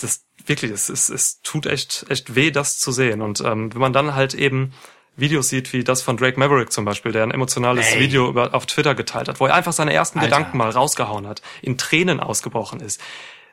das 0.00 0.24
wirklich, 0.46 0.70
es, 0.70 0.88
es, 0.88 1.08
es 1.08 1.42
tut 1.42 1.66
echt, 1.66 2.06
echt 2.08 2.34
weh, 2.34 2.50
das 2.50 2.78
zu 2.78 2.92
sehen. 2.92 3.20
Und 3.22 3.40
ähm, 3.40 3.72
wenn 3.72 3.80
man 3.80 3.92
dann 3.92 4.14
halt 4.14 4.34
eben 4.34 4.72
Videos 5.16 5.48
sieht, 5.48 5.72
wie 5.72 5.82
das 5.82 6.00
von 6.00 6.16
Drake 6.16 6.38
Maverick 6.38 6.72
zum 6.72 6.84
Beispiel, 6.84 7.12
der 7.12 7.24
ein 7.24 7.32
emotionales 7.32 7.92
Ey. 7.92 8.00
Video 8.00 8.28
über, 8.28 8.54
auf 8.54 8.66
Twitter 8.66 8.94
geteilt 8.94 9.28
hat, 9.28 9.40
wo 9.40 9.46
er 9.46 9.54
einfach 9.54 9.72
seine 9.72 9.92
ersten 9.92 10.20
Alter. 10.20 10.36
Gedanken 10.36 10.56
mal 10.56 10.70
rausgehauen 10.70 11.26
hat, 11.26 11.42
in 11.60 11.76
Tränen 11.76 12.20
ausgebrochen 12.20 12.80
ist. 12.80 13.00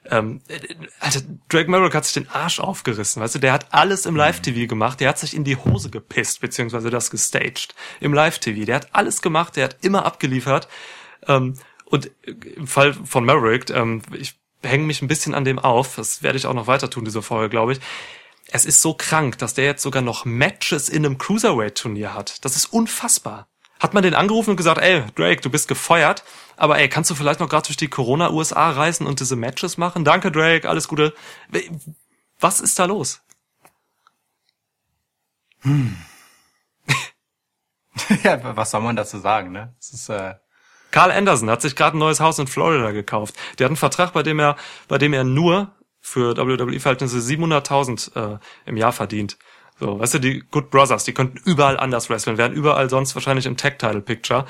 Ähm, 0.10 0.42
äh, 0.48 0.60
Alter, 1.00 1.22
Drake 1.50 1.70
Maverick 1.70 1.96
hat 1.96 2.06
sich 2.06 2.14
den 2.14 2.30
Arsch 2.30 2.60
aufgerissen, 2.60 3.22
weißt 3.22 3.36
du, 3.36 3.40
der 3.40 3.54
hat 3.54 3.74
alles 3.74 4.06
im 4.06 4.16
Live-TV 4.16 4.68
gemacht, 4.68 5.00
der 5.00 5.10
hat 5.10 5.20
sich 5.20 5.36
in 5.36 5.44
die 5.44 5.56
Hose 5.56 5.90
gepisst, 5.90 6.42
beziehungsweise 6.42 6.90
das 6.90 7.10
gestaged 7.10 7.74
im 8.00 8.14
Live-TV, 8.14 8.66
der 8.66 8.76
hat 8.76 8.90
alles 8.94 9.22
gemacht, 9.22 9.56
der 9.56 9.66
hat 9.66 9.78
immer 9.82 10.06
abgeliefert, 10.06 10.68
ähm, 11.28 11.56
und 11.86 12.12
im 12.24 12.68
Fall 12.68 12.94
von 12.94 13.26
Maverick, 13.26 13.70
ähm, 13.70 14.02
ich 14.18 14.36
hänge 14.64 14.86
mich 14.86 15.02
ein 15.02 15.08
bisschen 15.08 15.34
an 15.34 15.46
dem 15.46 15.60
auf, 15.60 15.96
das 15.96 16.24
werde 16.24 16.38
ich 16.38 16.46
auch 16.46 16.54
noch 16.54 16.68
weiter 16.68 16.90
tun, 16.90 17.06
diese 17.06 17.22
Folge, 17.22 17.50
glaube 17.50 17.74
ich, 17.74 17.80
es 18.52 18.66
ist 18.66 18.82
so 18.82 18.94
krank, 18.94 19.38
dass 19.40 19.54
der 19.54 19.66
jetzt 19.66 19.82
sogar 19.82 20.02
noch 20.02 20.26
Matches 20.26 20.90
in 20.90 21.06
einem 21.06 21.18
Cruiserweight-Turnier 21.18 22.14
hat. 22.14 22.46
Das 22.46 22.56
ist 22.56 22.68
unfassbar. 22.68 23.48
Hat 23.86 23.94
man 23.94 24.02
den 24.02 24.16
angerufen 24.16 24.50
und 24.50 24.56
gesagt, 24.56 24.82
ey, 24.82 25.04
Drake, 25.14 25.42
du 25.42 25.52
bist 25.52 25.68
gefeuert, 25.68 26.24
aber 26.58 26.80
ey, 26.80 26.90
kannst 26.90 27.12
du 27.12 27.16
vielleicht 27.16 27.40
noch 27.40 27.50
gerade 27.50 27.68
durch 27.68 27.78
die 27.78 27.88
Corona-USA 27.88 28.72
reisen 28.72 29.06
und 29.06 29.20
diese 29.20 29.36
Matches 29.36 29.78
machen? 29.78 30.04
Danke, 30.04 30.32
Drake, 30.32 30.68
alles 30.68 30.88
Gute. 30.88 31.14
Was 32.40 32.62
ist 32.62 32.80
da 32.80 32.86
los? 32.86 33.22
ja, 38.24 38.56
was 38.58 38.72
soll 38.72 38.82
man 38.82 38.96
dazu 38.96 39.20
sagen, 39.20 39.52
ne? 39.52 39.76
Es 39.80 39.94
ist, 39.94 40.10
äh, 40.10 40.34
Carl 40.90 41.12
Anderson 41.12 41.52
hat 41.52 41.62
sich 41.62 41.76
gerade 41.76 41.96
ein 41.96 42.00
neues 42.00 42.20
Haus 42.20 42.40
in 42.40 42.48
Florida 42.48 42.90
gekauft. 42.90 43.36
Der 43.60 43.66
hat 43.66 43.70
einen 43.70 43.78
Vertrag, 43.78 44.14
bei 44.14 44.24
dem 44.24 44.40
er, 44.40 44.56
bei 44.88 44.98
dem 44.98 45.14
er 45.14 45.24
nur 45.24 45.76
für 46.02 46.36
WWE-Verhältnisse 46.36 47.20
700.000 47.20 48.34
äh, 48.34 48.40
im 48.66 48.78
Jahr 48.78 48.94
verdient. 48.94 49.38
So, 49.80 50.00
weißt 50.00 50.16
du, 50.16 50.20
die 50.20 50.40
Good 50.40 50.70
Brothers, 50.70 51.04
die 51.04 51.14
könnten 51.14 51.38
überall 51.38 51.78
anders 51.78 52.10
wresteln, 52.10 52.38
wären 52.38 52.54
überall 52.54 52.90
sonst 52.90 53.14
wahrscheinlich 53.16 53.46
im 53.46 53.58
Tag-Title-Picture. 53.58 54.46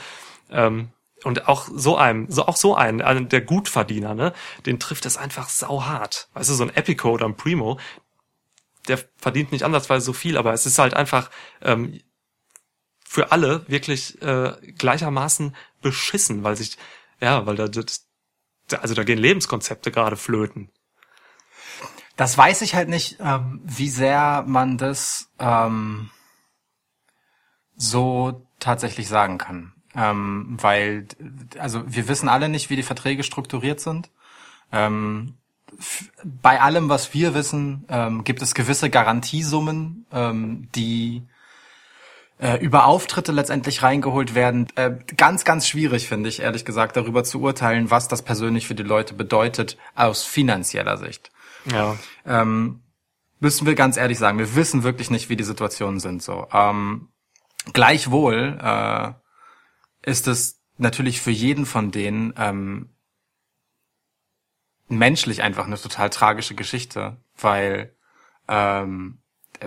Ähm, 0.51 0.89
und 1.23 1.47
auch 1.47 1.67
so 1.73 1.97
einem, 1.97 2.29
so 2.29 2.45
auch 2.45 2.57
so 2.57 2.75
einen, 2.75 3.01
einen 3.01 3.29
der 3.29 3.41
Gutverdiener, 3.41 4.13
ne, 4.13 4.33
den 4.67 4.79
trifft 4.79 5.07
es 5.07 5.17
einfach 5.17 5.49
sauhart. 5.49 6.29
Weißt 6.33 6.49
du, 6.51 6.53
so 6.53 6.63
ein 6.63 6.75
Epico 6.75 7.09
oder 7.09 7.25
ein 7.25 7.35
Primo, 7.35 7.79
der 8.87 8.99
verdient 9.17 9.51
nicht 9.51 9.63
andersweise 9.63 10.05
so 10.05 10.13
viel, 10.13 10.37
aber 10.37 10.53
es 10.53 10.67
ist 10.67 10.77
halt 10.77 10.93
einfach 10.93 11.31
ähm, 11.61 11.99
für 13.03 13.31
alle 13.31 13.67
wirklich 13.67 14.21
äh, 14.21 14.53
gleichermaßen 14.77 15.55
beschissen, 15.81 16.43
weil 16.43 16.55
sich, 16.55 16.77
ja, 17.19 17.47
weil 17.47 17.55
da, 17.55 17.65
also 18.77 18.93
da 18.93 19.03
gehen 19.03 19.17
Lebenskonzepte 19.17 19.89
gerade 19.89 20.17
flöten. 20.17 20.69
Das 22.15 22.37
weiß 22.37 22.61
ich 22.61 22.75
halt 22.75 22.89
nicht, 22.89 23.17
ähm, 23.19 23.61
wie 23.63 23.89
sehr 23.89 24.43
man 24.47 24.77
das 24.77 25.29
ähm, 25.39 26.09
so 27.75 28.47
tatsächlich 28.59 29.07
sagen 29.09 29.37
kann. 29.37 29.73
Ähm, 29.95 30.57
weil, 30.61 31.07
also 31.57 31.83
wir 31.85 32.07
wissen 32.07 32.29
alle 32.29 32.49
nicht, 32.49 32.69
wie 32.69 32.75
die 32.75 32.83
Verträge 32.83 33.23
strukturiert 33.23 33.79
sind. 33.79 34.09
Ähm, 34.71 35.35
bei 36.23 36.61
allem, 36.61 36.89
was 36.89 37.13
wir 37.13 37.33
wissen, 37.33 37.85
ähm, 37.89 38.23
gibt 38.23 38.41
es 38.41 38.55
gewisse 38.55 38.89
Garantiesummen, 38.89 40.05
ähm, 40.11 40.69
die 40.73 41.23
äh, 42.39 42.57
über 42.63 42.85
Auftritte 42.85 43.33
letztendlich 43.33 43.83
reingeholt 43.83 44.35
werden. 44.35 44.67
Äh, 44.75 44.97
ganz, 45.17 45.43
ganz 45.43 45.67
schwierig, 45.67 46.07
finde 46.07 46.29
ich, 46.29 46.41
ehrlich 46.41 46.63
gesagt, 46.63 46.95
darüber 46.95 47.25
zu 47.25 47.41
urteilen, 47.41 47.91
was 47.91 48.07
das 48.07 48.21
persönlich 48.21 48.67
für 48.67 48.75
die 48.75 48.83
Leute 48.83 49.13
bedeutet 49.13 49.77
aus 49.95 50.23
finanzieller 50.23 50.97
Sicht 50.97 51.31
Ja. 51.65 51.97
ähm, 52.25 52.81
müssen 53.39 53.67
wir 53.67 53.75
ganz 53.75 53.97
ehrlich 53.97 54.17
sagen, 54.17 54.39
wir 54.39 54.55
wissen 54.55 54.83
wirklich 54.83 55.09
nicht, 55.09 55.29
wie 55.29 55.35
die 55.35 55.43
Situationen 55.43 55.99
sind. 55.99 56.21
So, 56.21 56.47
ähm, 56.51 57.09
gleichwohl 57.73 58.59
äh, 58.61 59.11
ist 60.09 60.27
es 60.27 60.61
natürlich 60.77 61.21
für 61.21 61.31
jeden 61.31 61.65
von 61.65 61.91
denen 61.91 62.33
ähm, 62.37 62.89
menschlich 64.87 65.41
einfach 65.41 65.65
eine 65.65 65.79
total 65.79 66.09
tragische 66.09 66.55
Geschichte, 66.55 67.17
weil 67.37 67.95
ähm, 68.47 69.19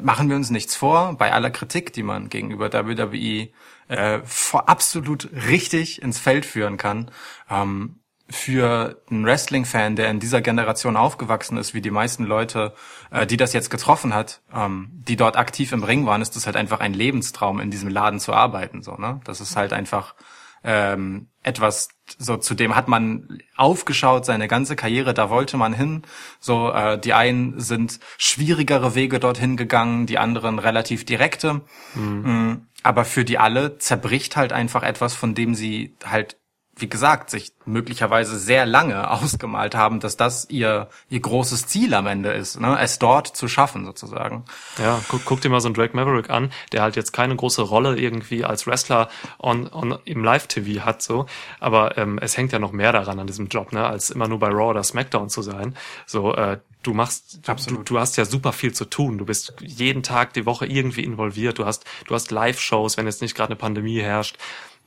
machen 0.03 0.29
wir 0.29 0.37
uns 0.37 0.51
nichts 0.51 0.77
vor, 0.77 1.15
bei 1.15 1.33
aller 1.33 1.51
Kritik, 1.51 1.93
die 1.93 2.03
man 2.03 2.29
gegenüber 2.29 2.73
WWE 2.73 3.49
äh, 3.89 4.21
vor 4.25 4.69
absolut 4.69 5.31
richtig 5.33 6.03
ins 6.03 6.19
Feld 6.19 6.45
führen 6.47 6.77
kann, 6.77 7.11
ähm, 7.51 7.98
für 8.31 9.01
einen 9.11 9.25
Wrestling-Fan, 9.25 9.97
der 9.97 10.11
in 10.11 10.21
dieser 10.21 10.41
Generation 10.41 10.97
aufgewachsen 10.97 11.57
ist, 11.57 11.73
wie 11.73 11.81
die 11.81 11.91
meisten 11.91 12.25
Leute, 12.25 12.75
äh, 13.11 13.27
die 13.27 13.39
das 13.39 13.53
jetzt 13.53 13.71
getroffen 13.71 14.13
hat, 14.15 14.43
ähm, 14.55 14.91
die 14.93 15.17
dort 15.17 15.37
aktiv 15.37 15.73
im 15.73 15.83
Ring 15.83 16.05
waren, 16.05 16.21
ist 16.21 16.37
das 16.37 16.47
halt 16.47 16.57
einfach 16.57 16.81
ein 16.81 16.93
Lebenstraum, 16.93 17.59
in 17.61 17.71
diesem 17.71 17.89
Laden 17.89 18.21
zu 18.21 18.35
arbeiten. 18.35 18.83
So, 18.83 18.97
ne? 18.97 19.21
Das 19.25 19.41
ist 19.41 19.57
halt 19.57 19.73
einfach 19.73 20.15
ähm, 20.63 21.29
etwas, 21.43 21.89
so 22.19 22.37
zu 22.37 22.55
dem 22.55 22.77
hat 22.77 22.89
man 22.89 23.39
aufgeschaut, 23.57 24.27
seine 24.27 24.49
ganze 24.49 24.77
Karriere, 24.77 25.15
da 25.15 25.31
wollte 25.31 25.57
man 25.57 25.73
hin. 25.73 26.03
So, 26.41 26.71
äh, 26.71 26.99
die 26.99 27.15
einen 27.15 27.59
sind 27.61 28.01
schwierigere 28.19 28.95
Wege 28.95 29.21
dorthin 29.21 29.57
gegangen, 29.57 30.07
die 30.07 30.19
anderen 30.19 30.59
relativ 30.59 31.07
direkte. 31.07 31.63
Mm, 31.95 32.67
Aber 32.83 33.05
für 33.05 33.25
die 33.25 33.39
alle 33.39 33.79
zerbricht 33.79 34.37
halt 34.37 34.53
einfach 34.53 34.83
etwas, 34.83 35.15
von 35.15 35.35
dem 35.35 35.55
sie 35.55 35.97
halt 36.05 36.37
wie 36.79 36.89
gesagt, 36.89 37.31
sich 37.31 37.53
möglicherweise 37.65 38.39
sehr 38.39 38.67
lange 38.67 39.11
ausgemalt 39.23 39.75
haben, 39.75 40.01
dass 40.01 40.17
das 40.17 40.49
ihr, 40.51 40.89
ihr 41.11 41.21
großes 41.21 41.67
Ziel 41.67 41.95
am 41.95 42.07
Ende 42.07 42.33
ist, 42.33 42.61
ne? 42.61 42.79
es 42.81 42.99
dort 42.99 43.27
zu 43.29 43.49
schaffen 43.49 43.85
sozusagen. 43.85 44.45
Ja, 44.79 45.01
guck, 45.09 45.25
guck 45.25 45.41
dir 45.41 45.51
mal 45.51 45.61
so 45.61 45.69
einen 45.69 45.75
Drake 45.75 45.97
Maverick 45.97 46.31
an, 46.31 46.51
der 46.73 46.83
halt 46.83 46.97
jetzt 46.97 47.13
keine 47.13 47.37
große 47.37 47.63
Rolle 47.63 47.99
irgendwie 47.99 48.45
als 48.45 48.67
Wrestler 48.67 49.09
on, 49.39 49.69
on, 49.69 49.99
im 50.05 50.25
Live-TV 50.25 50.85
hat, 50.85 51.03
so. 51.03 51.27
Aber 51.61 51.99
ähm, 51.99 52.19
es 52.21 52.37
hängt 52.37 52.53
ja 52.53 52.59
noch 52.59 52.73
mehr 52.73 52.93
daran 52.93 53.19
an 53.19 53.27
diesem 53.27 53.49
Job, 53.49 53.73
ne, 53.73 53.87
als 53.87 54.11
immer 54.11 54.29
nur 54.29 54.39
bei 54.39 54.49
Raw 54.49 54.71
oder 54.71 54.83
SmackDown 54.83 55.29
zu 55.29 55.43
sein. 55.43 55.77
So, 56.07 56.35
äh, 56.35 56.59
du 56.83 56.95
machst, 56.95 57.41
du, 57.47 57.83
du 57.83 57.99
hast 57.99 58.17
ja 58.17 58.25
super 58.25 58.53
viel 58.53 58.73
zu 58.73 58.85
tun. 58.85 59.19
Du 59.19 59.25
bist 59.25 59.55
jeden 59.61 60.03
Tag 60.03 60.33
die 60.33 60.47
Woche 60.47 60.67
irgendwie 60.67 61.05
involviert. 61.05 61.59
Du 61.59 61.67
hast, 61.67 61.85
du 62.07 62.15
hast 62.15 62.31
Live-Shows, 62.31 62.97
wenn 62.97 63.07
jetzt 63.07 63.23
nicht 63.23 63.35
gerade 63.35 63.51
eine 63.51 63.57
Pandemie 63.57 64.01
herrscht. 64.01 64.39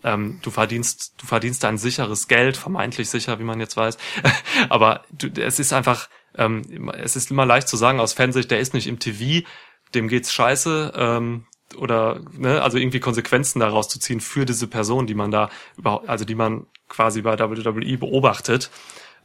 Ähm, 0.03 0.39
du 0.41 0.51
verdienst, 0.51 1.13
du 1.17 1.25
verdienst 1.25 1.63
ein 1.65 1.77
sicheres 1.77 2.27
Geld, 2.27 2.58
vermeintlich 2.58 3.10
sicher, 3.10 3.39
wie 3.39 3.43
man 3.43 3.60
jetzt 3.60 3.77
weiß. 3.77 3.98
Aber 4.70 5.03
du, 5.12 5.27
es 5.39 5.60
ist 5.60 5.74
einfach, 5.74 6.10
ähm, 6.36 6.91
es 6.98 7.15
ist 7.15 7.31
immer 7.31 7.46
leicht 7.46 7.67
zu 7.67 7.77
sagen 7.77 8.00
aus 8.00 8.13
Fansicht, 8.13 8.50
der 8.51 8.60
ist 8.60 8.74
nicht 8.74 8.88
im 8.88 9.00
TV, 9.00 9.46
dem 9.93 10.08
geht's 10.08 10.34
scheiße, 10.34 10.93
ähm, 10.96 11.46
oder 11.77 12.22
ne, 12.34 12.62
also 12.62 12.77
irgendwie 12.77 13.00
Konsequenzen 13.00 13.60
daraus 13.60 13.88
zu 13.88 14.00
ziehen 14.00 14.20
für 14.20 14.46
diese 14.46 14.67
Person, 14.67 15.08
die 15.08 15.13
man 15.13 15.31
da 15.31 15.50
überhaupt, 15.77 16.10
also 16.10 16.25
die 16.25 16.36
man 16.36 16.65
quasi 16.89 17.22
bei 17.22 17.39
WWE 17.39 17.98
beobachtet. 17.98 18.70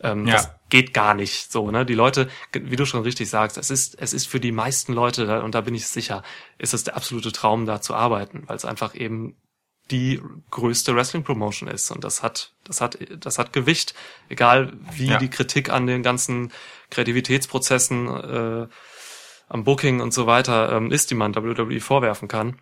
Ähm, 0.00 0.26
Ja. 0.26 0.34
Das 0.34 0.50
geht 0.68 0.92
gar 0.92 1.14
nicht 1.14 1.50
so, 1.50 1.70
ne? 1.70 1.86
Die 1.86 1.94
Leute, 1.94 2.28
wie 2.52 2.76
du 2.76 2.84
schon 2.84 3.02
richtig 3.02 3.30
sagst, 3.30 3.56
es 3.56 3.70
ist, 3.70 3.96
es 4.00 4.12
ist 4.12 4.28
für 4.28 4.40
die 4.40 4.52
meisten 4.52 4.92
Leute, 4.92 5.42
und 5.42 5.54
da 5.54 5.62
bin 5.62 5.74
ich 5.74 5.86
sicher, 5.86 6.22
ist 6.58 6.74
es 6.74 6.84
der 6.84 6.96
absolute 6.96 7.32
Traum, 7.32 7.66
da 7.66 7.80
zu 7.80 7.94
arbeiten, 7.94 8.44
weil 8.46 8.56
es 8.56 8.64
einfach 8.64 8.94
eben 8.94 9.36
die 9.90 10.20
größte 10.50 10.94
Wrestling-Promotion 10.96 11.68
ist. 11.68 11.90
Und 11.90 12.02
das 12.04 12.22
hat, 12.22 12.52
das 12.64 12.80
hat, 12.80 12.98
das 13.18 13.38
hat 13.38 13.52
Gewicht. 13.52 13.94
Egal 14.28 14.72
wie 14.92 15.06
Ja. 15.10 15.18
die 15.18 15.30
Kritik 15.30 15.70
an 15.70 15.86
den 15.86 16.02
ganzen 16.02 16.52
Kreativitätsprozessen, 16.90 18.08
äh, 18.08 18.66
am 19.48 19.62
Booking 19.64 20.00
und 20.00 20.12
so 20.12 20.26
weiter 20.26 20.72
ähm, 20.72 20.90
ist, 20.90 21.10
die 21.10 21.14
man 21.14 21.34
WWE 21.36 21.80
vorwerfen 21.80 22.26
kann. 22.28 22.58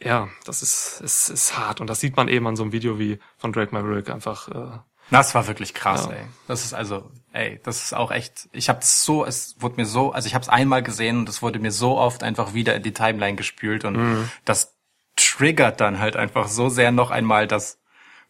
Ja, 0.00 0.28
das 0.44 0.62
ist, 0.62 1.00
es 1.02 1.28
ist 1.28 1.56
hart. 1.58 1.80
Und 1.80 1.88
das 1.88 2.00
sieht 2.00 2.16
man 2.16 2.28
eben 2.28 2.46
an 2.46 2.56
so 2.56 2.62
einem 2.62 2.72
Video 2.72 2.98
wie 2.98 3.18
von 3.36 3.52
Drake 3.52 3.72
Maverick 3.72 4.10
einfach, 4.10 4.48
äh, 4.48 4.78
Das 5.10 5.34
war 5.34 5.46
wirklich 5.46 5.74
krass, 5.74 6.06
Ja. 6.06 6.12
ey. 6.16 6.24
Das 6.48 6.64
ist 6.64 6.74
also, 6.74 7.10
ey, 7.32 7.60
das 7.64 7.82
ist 7.82 7.94
auch 7.94 8.10
echt. 8.10 8.48
Ich 8.52 8.68
habe 8.68 8.80
so, 8.82 9.24
es 9.24 9.56
wurde 9.60 9.76
mir 9.76 9.86
so, 9.86 10.12
also 10.12 10.26
ich 10.26 10.34
habe 10.34 10.42
es 10.42 10.48
einmal 10.48 10.82
gesehen 10.82 11.18
und 11.20 11.28
es 11.28 11.42
wurde 11.42 11.58
mir 11.60 11.72
so 11.72 11.96
oft 11.96 12.22
einfach 12.22 12.54
wieder 12.54 12.74
in 12.74 12.82
die 12.82 12.92
Timeline 12.92 13.36
gespült 13.36 13.84
und 13.84 13.96
Mhm. 13.96 14.30
das 14.44 14.74
triggert 15.36 15.80
dann 15.80 15.98
halt 15.98 16.16
einfach 16.16 16.48
so 16.48 16.68
sehr 16.68 16.90
noch 16.92 17.10
einmal 17.10 17.46
das, 17.46 17.78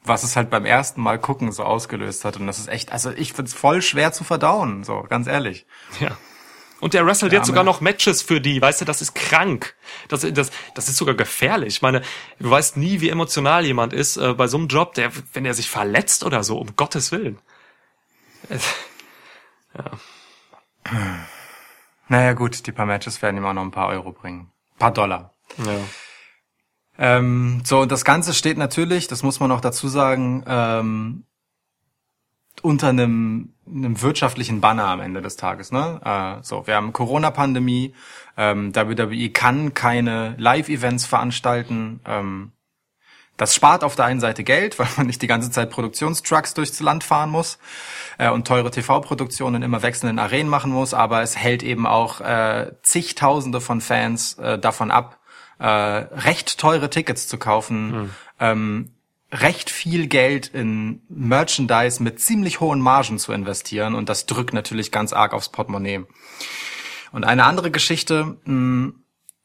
was 0.04 0.22
es 0.22 0.36
halt 0.36 0.50
beim 0.50 0.64
ersten 0.64 1.00
Mal 1.00 1.18
gucken 1.18 1.52
so 1.52 1.64
ausgelöst 1.64 2.24
hat 2.24 2.36
und 2.36 2.46
das 2.46 2.58
ist 2.58 2.68
echt, 2.68 2.92
also 2.92 3.10
ich 3.10 3.32
find's 3.32 3.54
voll 3.54 3.82
schwer 3.82 4.12
zu 4.12 4.24
verdauen, 4.24 4.84
so 4.84 5.02
ganz 5.08 5.26
ehrlich. 5.26 5.66
Ja. 6.00 6.16
Und 6.80 6.94
der 6.94 7.04
wrestelt 7.04 7.32
jetzt 7.32 7.48
sogar 7.48 7.64
noch 7.64 7.80
Matches 7.80 8.22
für 8.22 8.40
die, 8.40 8.62
weißt 8.62 8.80
du, 8.80 8.84
das 8.84 9.02
ist 9.02 9.14
krank. 9.16 9.74
Das, 10.06 10.20
das, 10.20 10.52
das 10.76 10.88
ist 10.88 10.96
sogar 10.96 11.16
gefährlich. 11.16 11.74
Ich 11.76 11.82
meine, 11.82 12.02
du 12.38 12.48
weißt 12.50 12.76
nie, 12.76 13.00
wie 13.00 13.08
emotional 13.08 13.64
jemand 13.66 13.92
ist 13.92 14.16
äh, 14.16 14.32
bei 14.34 14.46
so 14.46 14.58
einem 14.58 14.68
Job, 14.68 14.94
der, 14.94 15.10
wenn 15.32 15.44
er 15.44 15.54
sich 15.54 15.68
verletzt 15.68 16.22
oder 16.22 16.44
so, 16.44 16.56
um 16.58 16.76
Gottes 16.76 17.10
Willen. 17.10 17.38
Es- 18.48 18.74
Naja 22.08 22.32
gut, 22.32 22.66
die 22.66 22.72
paar 22.72 22.86
Matches 22.86 23.20
werden 23.22 23.36
ihm 23.36 23.44
auch 23.44 23.52
noch 23.52 23.62
ein 23.62 23.70
paar 23.72 23.88
Euro 23.88 24.12
bringen. 24.12 24.50
Ein 24.74 24.78
paar 24.78 24.92
Dollar. 24.92 25.34
Ja. 25.58 25.80
Ähm, 26.98 27.62
so, 27.64 27.80
und 27.80 27.92
das 27.92 28.04
Ganze 28.04 28.34
steht 28.34 28.58
natürlich, 28.58 29.06
das 29.06 29.22
muss 29.22 29.38
man 29.38 29.52
auch 29.52 29.60
dazu 29.60 29.88
sagen, 29.88 30.44
ähm, 30.46 31.24
unter 32.62 32.88
einem, 32.88 33.54
einem 33.66 34.02
wirtschaftlichen 34.02 34.60
Banner 34.60 34.86
am 34.86 35.00
Ende 35.00 35.22
des 35.22 35.36
Tages. 35.36 35.70
Ne? 35.70 36.00
Äh, 36.04 36.42
so, 36.42 36.66
wir 36.66 36.74
haben 36.74 36.92
Corona-Pandemie, 36.92 37.94
ähm, 38.36 38.74
WWE 38.74 39.30
kann 39.30 39.74
keine 39.74 40.34
Live-Events 40.38 41.06
veranstalten. 41.06 42.00
Ähm, 42.04 42.52
das 43.36 43.54
spart 43.54 43.84
auf 43.84 43.94
der 43.94 44.06
einen 44.06 44.20
Seite 44.20 44.42
Geld, 44.42 44.78
weil 44.80 44.88
man 44.96 45.06
nicht 45.06 45.22
die 45.22 45.26
ganze 45.26 45.50
Zeit 45.50 45.70
Produktionstrucks 45.70 46.54
durchs 46.54 46.80
Land 46.80 47.04
fahren 47.04 47.30
muss 47.30 47.58
äh, 48.18 48.28
und 48.28 48.46
teure 48.46 48.70
TV-Produktionen 48.70 49.56
in 49.56 49.62
immer 49.62 49.82
wechselnden 49.82 50.18
Arenen 50.18 50.48
machen 50.48 50.72
muss, 50.72 50.92
aber 50.92 51.22
es 51.22 51.36
hält 51.36 51.62
eben 51.62 51.86
auch 51.86 52.20
äh, 52.20 52.72
zigtausende 52.82 53.60
von 53.60 53.80
Fans 53.80 54.34
äh, 54.34 54.58
davon 54.58 54.90
ab, 54.90 55.20
äh, 55.58 55.66
recht 55.66 56.58
teure 56.58 56.90
Tickets 56.90 57.28
zu 57.28 57.38
kaufen, 57.38 57.92
Hm. 57.92 58.10
ähm, 58.40 58.92
recht 59.32 59.68
viel 59.70 60.06
Geld 60.06 60.48
in 60.48 61.02
Merchandise 61.08 62.02
mit 62.02 62.20
ziemlich 62.20 62.60
hohen 62.60 62.80
Margen 62.80 63.18
zu 63.18 63.32
investieren 63.32 63.94
und 63.94 64.08
das 64.08 64.24
drückt 64.26 64.54
natürlich 64.54 64.90
ganz 64.90 65.12
arg 65.12 65.34
aufs 65.34 65.50
Portemonnaie. 65.50 66.04
Und 67.12 67.24
eine 67.24 67.44
andere 67.44 67.70
Geschichte, 67.70 68.38
mh, 68.44 68.92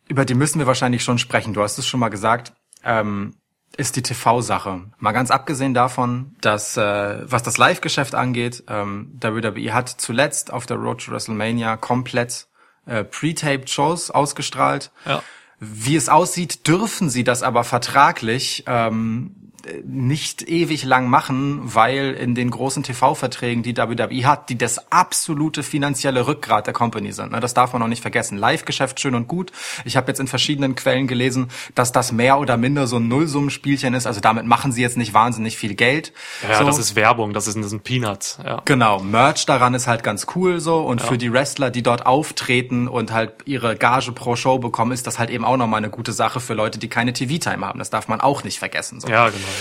über 0.08 0.26
die 0.26 0.36
müssen 0.36 0.60
wir 0.60 0.68
wahrscheinlich 0.68 1.04
schon 1.04 1.18
sprechen. 1.18 1.54
Du 1.54 1.62
hast 1.62 1.78
es 1.78 1.88
schon 1.88 2.00
mal 2.00 2.10
gesagt. 2.10 2.54
Ähm, 2.84 3.36
ist 3.76 3.96
die 3.96 4.04
TV-Sache. 4.04 4.92
Mal 5.00 5.14
ganz 5.14 5.32
abgesehen 5.32 5.74
davon, 5.74 6.36
dass 6.42 6.78
äh, 6.78 7.20
was 7.32 7.42
das 7.42 7.58
Live-Geschäft 7.58 8.14
angeht, 8.14 8.64
ähm, 8.68 9.18
WWE 9.20 9.74
hat 9.74 9.90
zuletzt 9.90 10.54
auf 10.54 10.66
der 10.68 10.78
Road 10.78 11.04
to 11.04 11.12
WrestleMania 11.12 11.76
komplett 11.78 12.48
äh, 12.86 13.04
pre-taped 13.04 13.70
Shows 13.70 14.12
ausgestrahlt. 14.12 14.92
Ja. 15.06 15.24
Wie 15.60 15.96
es 15.96 16.10
aussieht, 16.10 16.68
dürfen 16.68 17.10
sie 17.10 17.24
das 17.24 17.44
aber 17.44 17.64
vertraglich 17.64 18.64
ähm, 18.68 19.43
nicht 19.86 20.42
ewig 20.44 20.84
lang 20.84 21.08
machen, 21.08 21.62
weil 21.64 22.14
in 22.14 22.36
den 22.36 22.50
großen 22.50 22.84
TV-Verträgen, 22.84 23.64
die 23.64 23.78
WWE 23.78 24.26
hat, 24.26 24.50
die 24.50 24.58
das 24.58 24.92
absolute 24.92 25.64
finanzielle 25.64 26.28
Rückgrat 26.28 26.68
der 26.68 26.74
Company 26.74 27.14
sind. 27.14 27.32
ne, 27.32 27.40
Das 27.40 27.54
darf 27.54 27.74
man 27.74 27.82
auch 27.82 27.88
nicht 27.88 28.02
vergessen. 28.02 28.38
Live-Geschäft 28.38 29.00
schön 29.00 29.16
und 29.16 29.28
gut. 29.28 29.52
Ich 29.86 29.96
habe 29.96 30.08
jetzt 30.08 30.20
in 30.20 30.28
verschiedenen 30.28 30.76
Quellen 30.76 31.08
gelesen, 31.08 31.50
dass 31.76 31.92
das 31.92 32.12
mehr 32.12 32.40
oder 32.40 32.58
minder 32.58 32.88
so 32.88 32.98
ein 32.98 33.08
Nullsummenspielchen 33.08 33.94
ist. 33.94 34.06
Also 34.06 34.20
damit 34.20 34.46
machen 34.46 34.72
sie 34.72 34.82
jetzt 34.82 34.98
nicht 34.98 35.14
wahnsinnig 35.14 35.58
viel 35.58 35.76
Geld. 35.76 36.12
Ja, 36.48 36.60
so. 36.60 36.66
das 36.66 36.78
ist 36.78 36.96
Werbung, 36.96 37.34
das, 37.34 37.48
ist, 37.48 37.54
sind 37.54 37.84
Peanuts. 37.84 38.40
Ja. 38.44 38.62
Genau, 38.66 39.00
Merch 39.00 39.46
daran 39.46 39.74
ist 39.74 39.88
halt 39.88 40.04
ganz 40.04 40.28
cool 40.36 40.60
so 40.60 40.82
und 40.82 41.02
für 41.02 41.18
die 41.18 41.32
Wrestler, 41.32 41.70
die 41.70 41.84
dort 41.84 42.06
auftreten 42.06 42.88
und 42.88 43.12
halt 43.14 43.34
ihre 43.46 43.76
Gage 43.76 44.12
pro 44.12 44.36
Show 44.36 44.60
bekommen, 44.60 44.92
ist 44.92 45.08
das 45.08 45.20
halt 45.20 45.30
eben 45.30 45.46
auch 45.46 45.58
nochmal 45.58 45.78
eine 45.78 45.90
gute 45.90 46.12
Sache 46.12 46.40
für 46.40 46.54
Leute, 46.54 46.80
die 46.80 46.90
keine 46.90 47.14
TV-Time 47.14 47.66
haben. 47.66 47.80
Das 47.80 47.90
darf 47.90 48.08
man 48.08 48.20
auch 48.20 48.44
nicht 48.44 48.60
vergessen. 48.60 49.00
So. 49.00 49.08
ja, 49.08 49.30
genau. 49.30 49.53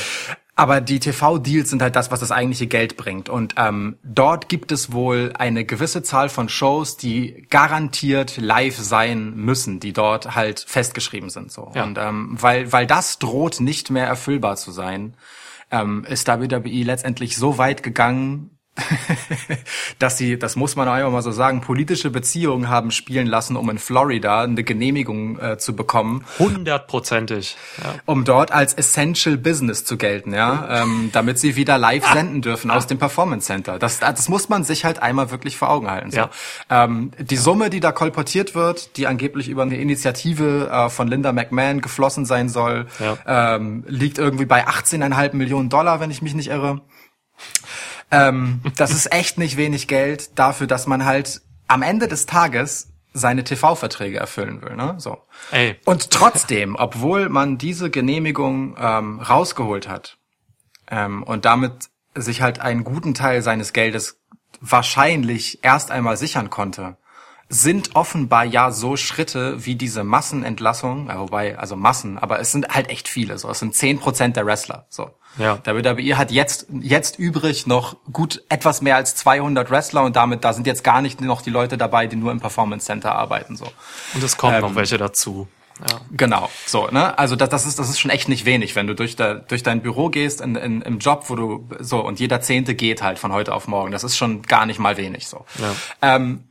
Aber 0.54 0.82
die 0.82 1.00
TV-Deals 1.00 1.70
sind 1.70 1.80
halt 1.80 1.96
das, 1.96 2.10
was 2.10 2.20
das 2.20 2.30
eigentliche 2.30 2.66
Geld 2.66 2.98
bringt. 2.98 3.30
Und 3.30 3.54
ähm, 3.56 3.96
dort 4.04 4.50
gibt 4.50 4.70
es 4.70 4.92
wohl 4.92 5.32
eine 5.36 5.64
gewisse 5.64 6.02
Zahl 6.02 6.28
von 6.28 6.50
Shows, 6.50 6.98
die 6.98 7.46
garantiert 7.48 8.36
live 8.36 8.76
sein 8.76 9.34
müssen, 9.34 9.80
die 9.80 9.94
dort 9.94 10.34
halt 10.34 10.60
festgeschrieben 10.60 11.30
sind. 11.30 11.50
So. 11.50 11.72
Ja. 11.74 11.84
Und 11.84 11.96
ähm, 11.98 12.36
weil, 12.38 12.70
weil 12.70 12.86
das 12.86 13.18
droht 13.18 13.60
nicht 13.60 13.90
mehr 13.90 14.06
erfüllbar 14.06 14.56
zu 14.56 14.72
sein, 14.72 15.14
ähm, 15.70 16.04
ist 16.04 16.28
WWE 16.28 16.82
letztendlich 16.82 17.36
so 17.38 17.56
weit 17.56 17.82
gegangen, 17.82 18.50
dass 19.98 20.16
sie, 20.16 20.38
das 20.38 20.56
muss 20.56 20.76
man 20.76 20.88
einfach 20.88 21.10
mal 21.10 21.22
so 21.22 21.30
sagen, 21.30 21.60
politische 21.60 22.10
Beziehungen 22.10 22.68
haben 22.68 22.90
spielen 22.90 23.26
lassen, 23.26 23.56
um 23.56 23.68
in 23.68 23.78
Florida 23.78 24.42
eine 24.42 24.64
Genehmigung 24.64 25.38
äh, 25.38 25.58
zu 25.58 25.76
bekommen, 25.76 26.24
Hundertprozentig. 26.38 27.56
Ja. 27.82 27.94
um 28.06 28.24
dort 28.24 28.50
als 28.50 28.74
Essential 28.74 29.36
Business 29.36 29.84
zu 29.84 29.96
gelten, 29.98 30.32
ja, 30.32 30.82
ähm, 30.82 31.10
damit 31.12 31.38
sie 31.38 31.56
wieder 31.56 31.76
live 31.78 32.06
senden 32.12 32.40
dürfen 32.42 32.70
aus 32.70 32.86
dem 32.86 32.98
Performance 32.98 33.46
Center. 33.46 33.78
Das, 33.78 34.00
das 34.00 34.28
muss 34.28 34.48
man 34.48 34.64
sich 34.64 34.84
halt 34.84 35.02
einmal 35.02 35.30
wirklich 35.30 35.56
vor 35.58 35.68
Augen 35.70 35.90
halten. 35.90 36.10
So. 36.10 36.16
Ja. 36.18 36.30
Ähm, 36.70 37.10
die 37.18 37.36
Summe, 37.36 37.68
die 37.70 37.80
da 37.80 37.92
kolportiert 37.92 38.54
wird, 38.54 38.96
die 38.96 39.06
angeblich 39.06 39.48
über 39.48 39.62
eine 39.62 39.76
Initiative 39.76 40.70
äh, 40.72 40.88
von 40.88 41.08
Linda 41.08 41.32
McMahon 41.32 41.80
geflossen 41.82 42.24
sein 42.24 42.48
soll, 42.48 42.86
Ja. 42.98 43.54
ähm, 43.56 43.84
liegt 43.86 44.18
irgendwie 44.18 44.46
bei 44.46 44.66
18,5 44.66 45.34
Millionen 45.36 45.68
Dollar, 45.68 46.00
wenn 46.00 46.10
ich 46.10 46.22
mich 46.22 46.34
nicht 46.34 46.48
irre. 46.48 46.80
Ähm, 48.12 48.60
das 48.76 48.92
ist 48.92 49.12
echt 49.12 49.38
nicht 49.38 49.56
wenig 49.56 49.88
Geld 49.88 50.38
dafür, 50.38 50.66
dass 50.66 50.86
man 50.86 51.04
halt 51.04 51.40
am 51.66 51.82
Ende 51.82 52.06
des 52.06 52.26
Tages 52.26 52.92
seine 53.14 53.42
TV-Verträge 53.42 54.18
erfüllen 54.18 54.62
will. 54.62 54.76
Ne? 54.76 54.94
So. 54.98 55.18
Ey. 55.50 55.76
Und 55.84 56.10
trotzdem, 56.10 56.76
obwohl 56.76 57.28
man 57.28 57.58
diese 57.58 57.90
Genehmigung 57.90 58.76
ähm, 58.78 59.20
rausgeholt 59.20 59.88
hat 59.88 60.18
ähm, 60.90 61.22
und 61.22 61.44
damit 61.44 61.72
sich 62.14 62.42
halt 62.42 62.60
einen 62.60 62.84
guten 62.84 63.14
Teil 63.14 63.42
seines 63.42 63.72
Geldes 63.72 64.20
wahrscheinlich 64.60 65.64
erst 65.64 65.90
einmal 65.90 66.16
sichern 66.16 66.50
konnte, 66.50 66.96
sind 67.48 67.94
offenbar 67.94 68.44
ja 68.44 68.70
so 68.70 68.96
Schritte 68.96 69.64
wie 69.64 69.74
diese 69.74 70.04
Massenentlassung, 70.04 71.08
ja, 71.08 71.18
wobei, 71.18 71.58
also 71.58 71.76
Massen, 71.76 72.18
aber 72.18 72.40
es 72.40 72.52
sind 72.52 72.68
halt 72.68 72.88
echt 72.88 73.08
viele, 73.08 73.38
so, 73.38 73.50
es 73.50 73.58
sind 73.58 73.74
zehn 73.74 73.98
Prozent 73.98 74.36
der 74.36 74.46
Wrestler, 74.46 74.86
so. 74.88 75.10
Ja. 75.38 75.58
WWE 75.64 76.18
hat 76.18 76.30
jetzt, 76.30 76.66
jetzt 76.80 77.18
übrig 77.18 77.66
noch 77.66 77.96
gut 78.12 78.42
etwas 78.50 78.82
mehr 78.82 78.96
als 78.96 79.16
200 79.16 79.70
Wrestler 79.70 80.02
und 80.02 80.14
damit, 80.14 80.44
da 80.44 80.52
sind 80.52 80.66
jetzt 80.66 80.84
gar 80.84 81.00
nicht 81.00 81.20
noch 81.20 81.40
die 81.40 81.50
Leute 81.50 81.78
dabei, 81.78 82.06
die 82.06 82.16
nur 82.16 82.32
im 82.32 82.40
Performance 82.40 82.86
Center 82.86 83.14
arbeiten, 83.14 83.56
so. 83.56 83.66
Und 84.14 84.22
es 84.22 84.36
kommt 84.36 84.54
Ähm, 84.54 84.60
noch 84.60 84.74
welche 84.74 84.98
dazu. 84.98 85.48
Ja. 85.80 86.00
Genau, 86.12 86.50
so, 86.66 86.88
ne? 86.88 87.18
Also 87.18 87.34
das, 87.34 87.48
das 87.48 87.66
ist 87.66 87.78
das 87.78 87.88
ist 87.88 87.98
schon 87.98 88.10
echt 88.10 88.28
nicht 88.28 88.44
wenig, 88.44 88.76
wenn 88.76 88.86
du 88.86 88.94
durch, 88.94 89.16
de, 89.16 89.40
durch 89.48 89.62
dein 89.62 89.80
Büro 89.80 90.10
gehst 90.10 90.40
in, 90.40 90.54
in, 90.54 90.82
im 90.82 90.98
Job, 90.98 91.24
wo 91.28 91.34
du 91.34 91.68
so 91.80 92.00
und 92.00 92.20
jeder 92.20 92.40
Zehnte 92.40 92.74
geht 92.74 93.02
halt 93.02 93.18
von 93.18 93.32
heute 93.32 93.54
auf 93.54 93.66
morgen. 93.68 93.90
Das 93.90 94.04
ist 94.04 94.16
schon 94.16 94.42
gar 94.42 94.66
nicht 94.66 94.78
mal 94.78 94.96
wenig 94.96 95.26
so. 95.26 95.44
Ja. 95.58 96.16
Ähm, 96.16 96.44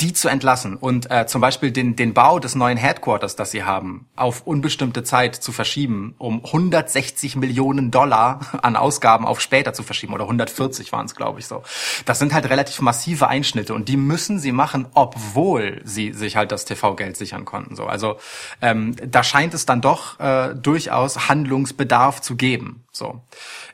die 0.00 0.12
zu 0.12 0.28
entlassen 0.28 0.76
und 0.76 1.10
äh, 1.10 1.26
zum 1.26 1.40
Beispiel 1.40 1.72
den, 1.72 1.96
den 1.96 2.14
Bau 2.14 2.38
des 2.38 2.54
neuen 2.54 2.76
Headquarters, 2.76 3.34
das 3.34 3.50
sie 3.50 3.64
haben, 3.64 4.06
auf 4.14 4.46
unbestimmte 4.46 5.02
Zeit 5.02 5.34
zu 5.34 5.50
verschieben, 5.50 6.14
um 6.18 6.44
160 6.44 7.36
Millionen 7.36 7.90
Dollar 7.90 8.40
an 8.62 8.76
Ausgaben 8.76 9.26
auf 9.26 9.40
später 9.40 9.72
zu 9.72 9.82
verschieben 9.82 10.14
oder 10.14 10.24
140 10.24 10.92
waren 10.92 11.06
es, 11.06 11.16
glaube 11.16 11.40
ich, 11.40 11.46
so. 11.46 11.62
Das 12.04 12.18
sind 12.18 12.32
halt 12.32 12.48
relativ 12.48 12.80
massive 12.80 13.28
Einschnitte 13.28 13.74
und 13.74 13.88
die 13.88 13.96
müssen 13.96 14.38
sie 14.38 14.52
machen, 14.52 14.86
obwohl 14.94 15.80
sie 15.84 16.12
sich 16.12 16.36
halt 16.36 16.52
das 16.52 16.64
TV-Geld 16.64 17.16
sichern 17.16 17.44
konnten. 17.44 17.74
So, 17.74 17.86
also 17.86 18.18
ähm, 18.62 18.94
da 19.04 19.24
scheint 19.24 19.54
es 19.54 19.66
dann 19.66 19.80
doch 19.80 20.20
äh, 20.20 20.54
durchaus 20.54 21.28
Handlungsbedarf 21.28 22.20
zu 22.20 22.36
geben. 22.36 22.84
So 22.92 23.20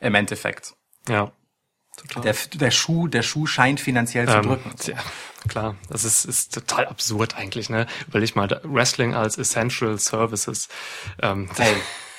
im 0.01 0.15
Endeffekt. 0.15 0.75
ja. 1.09 1.33
Total. 1.97 2.23
Der, 2.23 2.35
der 2.55 2.71
Schuh, 2.71 3.09
der 3.09 3.23
Schuh 3.23 3.47
scheint 3.47 3.81
finanziell 3.81 4.27
zu 4.29 4.35
Ähm, 4.35 4.43
drücken. 4.43 4.73
tja, 4.79 4.97
klar, 5.49 5.77
das 5.89 6.05
ist, 6.05 6.25
ist 6.25 6.53
total 6.55 6.87
absurd 6.87 7.37
eigentlich, 7.37 7.71
ne? 7.71 7.87
Überleg 8.09 8.35
mal, 8.37 8.49
da- 8.49 8.61
Wrestling 8.65 9.15
als 9.15 9.39
Essential 9.39 9.99
Services. 9.99 10.69
Ähm, 11.23 11.49
Ey. 11.59 11.75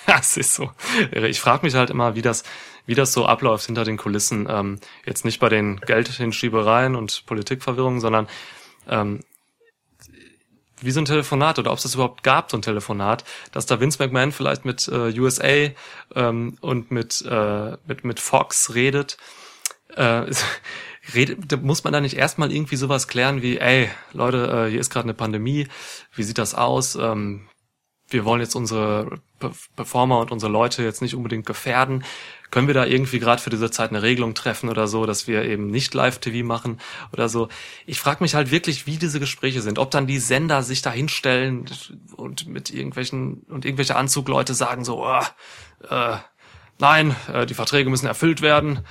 das 0.07 0.37
ist 0.37 0.53
so. 0.55 0.71
irre. 1.11 1.27
Ich 1.27 1.39
frage 1.41 1.65
mich 1.65 1.75
halt 1.75 1.89
immer, 1.89 2.15
wie 2.15 2.21
das, 2.21 2.43
wie 2.85 2.95
das 2.95 3.11
so 3.13 3.25
abläuft 3.25 3.65
hinter 3.65 3.83
den 3.83 3.97
Kulissen. 3.97 4.47
Ähm, 4.49 4.79
jetzt 5.05 5.25
nicht 5.25 5.39
bei 5.39 5.49
den 5.49 5.79
Geldhinschiebereien 5.81 6.95
und 6.95 7.25
Politikverwirrungen, 7.25 7.99
sondern 7.99 8.27
ähm, 8.87 9.21
wie 10.81 10.91
so 10.91 10.99
ein 11.01 11.05
Telefonat 11.05 11.57
oder 11.57 11.71
ob 11.71 11.77
es 11.77 11.83
das 11.83 11.95
überhaupt 11.95 12.21
gab, 12.23 12.51
so 12.51 12.57
ein 12.57 12.61
Telefonat, 12.61 13.23
dass 13.51 13.65
da 13.65 13.79
Vince 13.79 13.97
McMahon 14.03 14.31
vielleicht 14.31 14.65
mit 14.65 14.87
äh, 14.87 15.17
USA 15.19 15.71
ähm, 16.15 16.57
und 16.61 16.91
mit, 16.91 17.23
äh, 17.27 17.77
mit, 17.87 18.03
mit 18.03 18.19
Fox 18.19 18.73
redet. 18.75 19.17
Äh, 19.95 20.31
da 21.47 21.57
muss 21.57 21.83
man 21.83 21.93
da 21.93 22.01
nicht 22.01 22.17
erstmal 22.17 22.51
irgendwie 22.51 22.75
sowas 22.75 23.07
klären 23.07 23.41
wie, 23.41 23.57
ey, 23.57 23.89
Leute, 24.13 24.65
äh, 24.67 24.71
hier 24.71 24.79
ist 24.79 24.89
gerade 24.89 25.05
eine 25.05 25.13
Pandemie, 25.13 25.67
wie 26.13 26.23
sieht 26.23 26.37
das 26.37 26.55
aus? 26.55 26.95
Ähm, 26.95 27.47
wir 28.09 28.23
wollen 28.25 28.41
jetzt 28.41 28.55
unsere 28.55 29.19
Pe- 29.39 29.51
Performer 29.75 30.19
und 30.19 30.31
unsere 30.31 30.51
Leute 30.51 30.83
jetzt 30.83 31.01
nicht 31.01 31.15
unbedingt 31.15 31.45
gefährden. 31.45 32.03
Können 32.51 32.67
wir 32.67 32.73
da 32.75 32.85
irgendwie 32.85 33.19
gerade 33.19 33.41
für 33.41 33.49
diese 33.49 33.71
Zeit 33.71 33.89
eine 33.89 34.03
Regelung 34.03 34.35
treffen 34.35 34.69
oder 34.69 34.87
so, 34.87 35.05
dass 35.05 35.27
wir 35.27 35.43
eben 35.43 35.67
nicht 35.67 35.93
Live-TV 35.93 36.45
machen 36.45 36.79
oder 37.11 37.27
so? 37.27 37.49
Ich 37.85 37.99
frage 37.99 38.23
mich 38.23 38.35
halt 38.35 38.51
wirklich, 38.51 38.85
wie 38.85 38.97
diese 38.97 39.19
Gespräche 39.19 39.61
sind. 39.61 39.79
Ob 39.79 39.91
dann 39.91 40.07
die 40.07 40.19
Sender 40.19 40.61
sich 40.61 40.81
da 40.83 40.91
hinstellen 40.91 41.65
und 42.15 42.47
mit 42.47 42.69
irgendwelchen 42.69 43.41
und 43.49 43.65
irgendwelche 43.65 43.95
Anzugleute 43.95 44.53
sagen 44.53 44.85
so, 44.85 45.03
oh, 45.03 45.21
äh, 45.89 46.17
nein, 46.77 47.15
äh, 47.33 47.45
die 47.47 47.55
Verträge 47.55 47.89
müssen 47.89 48.05
erfüllt 48.07 48.41
werden. 48.41 48.85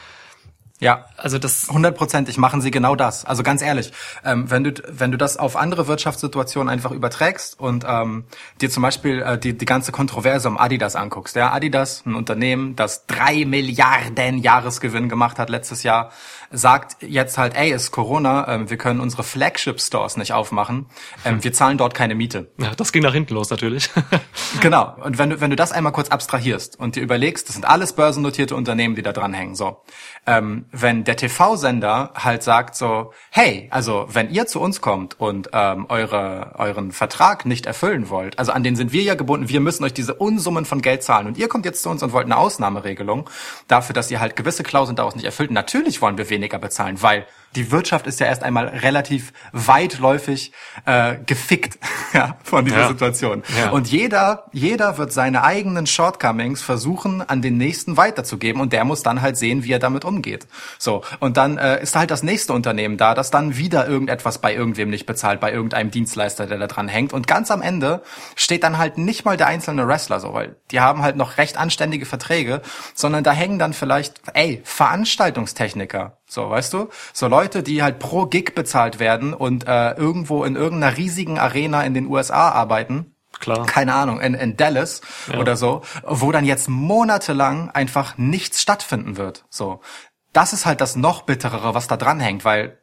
Ja, 0.81 1.07
Also 1.17 1.39
das, 1.39 1.69
hundertprozentig 1.71 2.37
machen 2.37 2.61
sie 2.61 2.73
genau 2.73 2.97
das. 2.97 3.25
Also 3.25 3.45
ganz 3.45 3.63
ehrlich, 3.63 3.93
ähm, 4.25 4.51
wenn 4.51 4.65
du 4.65 4.73
wenn 4.89 5.13
du 5.13 5.17
das 5.17 5.37
auf 5.37 5.57
andere 5.57 5.87
Wirtschaftssituationen 5.87 6.69
einfach 6.69 6.91
überträgst 6.91 7.61
und 7.61 7.85
ähm, 7.89 8.25
dir 8.61 8.71
zum 8.71 8.83
Beispiel 8.83 9.23
äh, 9.23 9.39
die 9.39 9.57
die 9.57 9.67
ganze 9.67 9.93
Kontroverse 9.93 10.49
um 10.49 10.59
Adidas 10.59 10.97
anguckst, 10.97 11.37
ja, 11.37 11.53
Adidas, 11.53 12.05
ein 12.05 12.17
Unternehmen, 12.17 12.75
das 12.75 13.07
drei 13.07 13.45
Milliarden 13.45 14.39
Jahresgewinn 14.39 15.09
gemacht 15.09 15.39
hat 15.39 15.49
letztes 15.49 15.85
Jahr, 15.85 16.11
sagt 16.51 17.03
jetzt 17.03 17.39
halt, 17.39 17.55
ey, 17.57 17.71
ist 17.73 17.91
Corona, 17.91 18.47
ähm, 18.49 18.71
wir 18.71 18.77
können 18.77 19.01
unsere 19.01 19.23
Flagship 19.23 19.81
Stores 19.81 20.17
nicht 20.17 20.33
aufmachen, 20.33 20.87
ähm, 21.25 21.43
wir 21.43 21.53
zahlen 21.53 21.79
dort 21.79 21.95
keine 21.95 22.15
Miete. 22.15 22.53
ja, 22.59 22.75
das 22.75 22.93
ging 22.93 23.03
nach 23.03 23.15
hinten 23.15 23.35
los 23.35 23.51
natürlich. 23.51 23.91
Genau. 24.61 24.95
Und 25.03 25.19
wenn 25.19 25.31
du, 25.31 25.41
wenn 25.41 25.51
du 25.51 25.57
das 25.57 25.73
einmal 25.73 25.93
kurz 25.93 26.09
abstrahierst 26.09 26.79
und 26.79 26.97
dir 26.97 27.03
überlegst, 27.03 27.49
das 27.49 27.55
sind 27.55 27.65
alles 27.65 27.93
börsennotierte 27.95 28.55
Unternehmen, 28.55 28.95
die 28.95 29.03
da 29.03 29.13
dranhängen, 29.13 29.55
so. 29.55 29.83
Ähm, 30.27 30.67
wenn 30.71 31.05
der 31.05 31.17
TV-Sender 31.17 32.13
halt 32.15 32.43
sagt 32.43 32.77
so, 32.77 33.13
hey, 33.31 33.69
also 33.71 34.07
wenn 34.11 34.31
ihr 34.31 34.47
zu 34.47 34.61
uns 34.61 34.81
kommt 34.81 35.21
und 35.21 35.51
ähm, 35.53 35.87
eure, 35.89 36.55
euren 36.57 36.93
Vertrag 36.93 37.45
nicht 37.47 37.67
erfüllen 37.67 38.09
wollt, 38.11 38.39
also 38.39 38.53
an 38.53 38.63
den 38.63 38.77
sind 38.77 38.93
wir 38.93 39.03
ja 39.03 39.15
gebunden, 39.15 39.49
wir 39.49 39.61
müssen 39.61 39.85
euch 39.85 39.93
diese 39.93 40.15
Unsummen 40.15 40.65
von 40.65 40.81
Geld 40.83 41.03
zahlen 41.03 41.27
und 41.27 41.37
ihr 41.37 41.49
kommt 41.49 41.65
jetzt 41.65 41.83
zu 41.83 41.91
uns 41.91 42.03
und 42.03 42.13
wollt 42.13 42.27
eine 42.27 42.37
Ausnahmeregelung 42.37 43.29
dafür, 43.69 43.93
dass 43.93 44.11
ihr 44.11 44.21
halt 44.21 44.37
gewisse 44.37 44.63
Klauseln 44.63 44.97
daraus 44.97 45.15
nicht 45.15 45.25
erfüllt. 45.25 45.51
Natürlich 45.51 46.01
wollen 46.01 46.17
wir 46.17 46.31
weniger 46.31 46.44
bezahlen, 46.59 47.01
weil 47.03 47.27
die 47.57 47.71
Wirtschaft 47.71 48.07
ist 48.07 48.21
ja 48.21 48.27
erst 48.27 48.43
einmal 48.43 48.67
relativ 48.69 49.33
weitläufig 49.53 50.53
äh, 50.87 51.17
gefickt 51.27 51.79
ja, 52.13 52.37
von 52.43 52.65
dieser 52.65 52.81
Ja. 52.81 52.89
Situation. 52.89 53.43
Ja. 53.59 53.71
Und 53.71 53.89
jeder, 53.91 54.47
jeder 54.53 54.99
wird 54.99 55.13
seine 55.13 55.45
eigenen 55.45 55.87
Shortcomings 55.87 56.63
versuchen, 56.63 57.23
an 57.23 57.43
den 57.43 57.57
nächsten 57.57 57.97
weiterzugeben 57.97 58.61
und 58.61 58.73
der 58.73 58.85
muss 58.85 59.03
dann 59.03 59.23
halt 59.23 59.37
sehen, 59.37 59.65
wie 59.65 59.73
er 59.73 59.79
damit 59.79 60.05
umgeht. 60.05 60.47
So. 60.79 61.03
Und 61.21 61.37
dann 61.37 61.59
äh, 61.59 61.83
ist 61.83 61.97
halt 61.97 62.11
das 62.11 62.23
nächste 62.23 62.53
Unternehmen 62.53 62.97
da, 62.97 63.15
das 63.15 63.31
dann 63.31 63.57
wieder 63.57 63.87
irgendetwas 63.87 64.39
bei 64.39 64.55
irgendwem 64.55 64.91
nicht 64.91 65.07
bezahlt, 65.07 65.41
bei 65.41 65.53
irgendeinem 65.53 65.91
Dienstleister, 65.91 66.47
der 66.47 66.59
da 66.59 66.67
dran 66.67 66.89
hängt. 66.89 67.13
Und 67.13 67.27
ganz 67.27 67.51
am 67.51 67.63
Ende 67.63 68.03
steht 68.37 68.63
dann 68.63 68.79
halt 68.79 68.99
nicht 68.99 69.25
mal 69.25 69.37
der 69.37 69.47
einzelne 69.47 69.87
Wrestler 69.87 70.21
so, 70.21 70.35
weil 70.35 70.57
die 70.71 70.81
haben 70.81 71.03
halt 71.03 71.17
noch 71.17 71.39
recht 71.39 71.57
anständige 71.57 72.07
Verträge, 72.07 72.63
sondern 72.95 73.25
da 73.25 73.33
hängen 73.33 73.59
dann 73.59 73.73
vielleicht, 73.73 74.21
ey, 74.35 74.61
Veranstaltungstechniker. 74.65 76.19
So, 76.27 76.51
weißt 76.51 76.73
du? 76.73 76.89
So 77.13 77.29
Leute, 77.29 77.44
die 77.49 77.83
halt 77.83 77.99
pro 77.99 78.27
Gig 78.27 78.55
bezahlt 78.55 78.99
werden 78.99 79.35
und 79.35 79.67
äh, 79.67 79.93
irgendwo 79.93 80.45
in 80.45 80.57
irgendeiner 80.57 80.97
riesigen 80.97 81.39
Arena 81.39 81.83
in 81.83 81.95
den 81.95 82.07
USA 82.07 82.51
arbeiten 82.51 83.15
Klar. 83.41 83.67
keine 83.67 83.95
Ahnung, 83.95 84.21
in, 84.21 84.35
in 84.35 84.57
Dallas 84.57 85.01
oder 85.39 85.57
so, 85.57 85.83
wo 86.05 86.33
dann 86.33 86.45
jetzt 86.45 86.69
monatelang 86.69 87.71
einfach 87.71 88.17
nichts 88.17 88.63
stattfinden 88.63 89.17
wird. 89.17 89.45
So. 89.51 89.81
Das 90.33 90.53
ist 90.53 90.67
halt 90.67 90.81
das 90.81 90.97
noch 90.97 91.23
bitterere, 91.23 91.75
was 91.75 91.87
da 91.87 91.97
dranhängt, 91.97 92.45
weil 92.45 92.79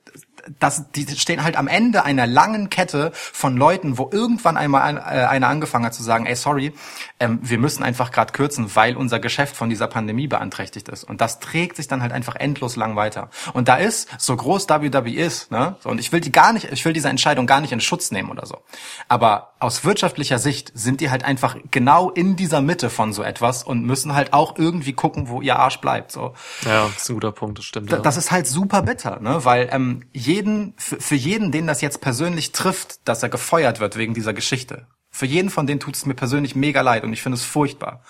das, 0.59 0.91
die 0.91 1.07
stehen 1.15 1.43
halt 1.43 1.55
am 1.55 1.67
Ende 1.67 2.03
einer 2.03 2.27
langen 2.27 2.69
Kette 2.69 3.11
von 3.13 3.57
Leuten, 3.57 3.97
wo 3.97 4.09
irgendwann 4.11 4.57
einmal 4.57 4.81
ein, 4.81 4.97
äh, 4.97 5.25
einer 5.25 5.47
angefangen 5.47 5.85
hat 5.85 5.93
zu 5.93 6.03
sagen, 6.03 6.25
ey, 6.25 6.35
sorry, 6.35 6.73
ähm, 7.19 7.39
wir 7.41 7.57
müssen 7.57 7.83
einfach 7.83 8.11
gerade 8.11 8.33
kürzen, 8.33 8.75
weil 8.75 8.95
unser 8.95 9.19
Geschäft 9.19 9.55
von 9.55 9.69
dieser 9.69 9.87
Pandemie 9.87 10.27
beeinträchtigt 10.27 10.89
ist. 10.89 11.03
Und 11.03 11.21
das 11.21 11.39
trägt 11.39 11.77
sich 11.77 11.87
dann 11.87 12.01
halt 12.01 12.11
einfach 12.11 12.35
endlos 12.35 12.75
lang 12.75 12.95
weiter. 12.95 13.29
Und 13.53 13.67
da 13.67 13.75
ist, 13.75 14.09
so 14.17 14.35
groß 14.35 14.69
WWE 14.69 15.11
ist, 15.11 15.51
ne, 15.51 15.75
so, 15.81 15.89
und 15.89 15.99
ich 15.99 16.11
will 16.11 16.21
die 16.21 16.31
gar 16.31 16.53
nicht, 16.53 16.71
ich 16.71 16.85
will 16.85 16.93
diese 16.93 17.09
Entscheidung 17.09 17.45
gar 17.45 17.61
nicht 17.61 17.71
in 17.71 17.81
Schutz 17.81 18.11
nehmen 18.11 18.29
oder 18.29 18.45
so. 18.45 18.59
Aber 19.07 19.53
aus 19.59 19.83
wirtschaftlicher 19.83 20.39
Sicht 20.39 20.71
sind 20.73 21.01
die 21.01 21.09
halt 21.11 21.23
einfach 21.23 21.55
genau 21.69 22.09
in 22.09 22.35
dieser 22.35 22.61
Mitte 22.61 22.89
von 22.89 23.13
so 23.13 23.23
etwas 23.23 23.63
und 23.63 23.85
müssen 23.85 24.15
halt 24.15 24.33
auch 24.33 24.57
irgendwie 24.57 24.93
gucken, 24.93 25.29
wo 25.29 25.41
ihr 25.41 25.57
Arsch 25.57 25.79
bleibt. 25.81 26.11
So. 26.11 26.33
Ja, 26.65 26.85
das 26.85 27.03
ist 27.03 27.09
ein 27.09 27.13
guter 27.15 27.31
Punkt, 27.31 27.59
das 27.59 27.65
stimmt. 27.65 27.91
Ja. 27.91 27.99
Das 27.99 28.17
ist 28.17 28.31
halt 28.31 28.47
super 28.47 28.81
bitter, 28.81 29.19
ne? 29.19 29.43
Weil 29.45 29.69
ähm, 29.71 30.03
jeden, 30.31 30.73
für, 30.77 30.99
für 30.99 31.15
jeden, 31.15 31.51
den 31.51 31.67
das 31.67 31.81
jetzt 31.81 32.01
persönlich 32.01 32.51
trifft, 32.51 33.07
dass 33.07 33.23
er 33.23 33.29
gefeuert 33.29 33.79
wird 33.79 33.97
wegen 33.97 34.13
dieser 34.13 34.33
Geschichte. 34.33 34.87
Für 35.13 35.25
jeden 35.25 35.49
von 35.49 35.67
denen 35.67 35.81
tut 35.81 35.95
es 35.95 36.05
mir 36.05 36.13
persönlich 36.13 36.55
mega 36.55 36.79
leid 36.79 37.03
und 37.03 37.11
ich 37.11 37.21
finde 37.21 37.35
es 37.35 37.43
furchtbar. 37.43 38.01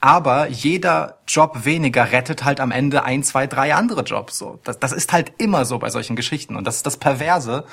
Aber 0.00 0.46
jeder 0.48 1.18
Job 1.26 1.64
weniger 1.64 2.12
rettet 2.12 2.44
halt 2.44 2.60
am 2.60 2.70
Ende 2.70 3.02
ein, 3.02 3.24
zwei, 3.24 3.48
drei 3.48 3.74
andere 3.74 4.02
Jobs. 4.02 4.38
So, 4.38 4.60
das, 4.62 4.78
das 4.78 4.92
ist 4.92 5.12
halt 5.12 5.32
immer 5.38 5.64
so 5.64 5.80
bei 5.80 5.90
solchen 5.90 6.14
Geschichten 6.14 6.54
und 6.54 6.64
das 6.64 6.76
ist 6.76 6.86
das 6.86 6.96
Perverse 6.96 7.64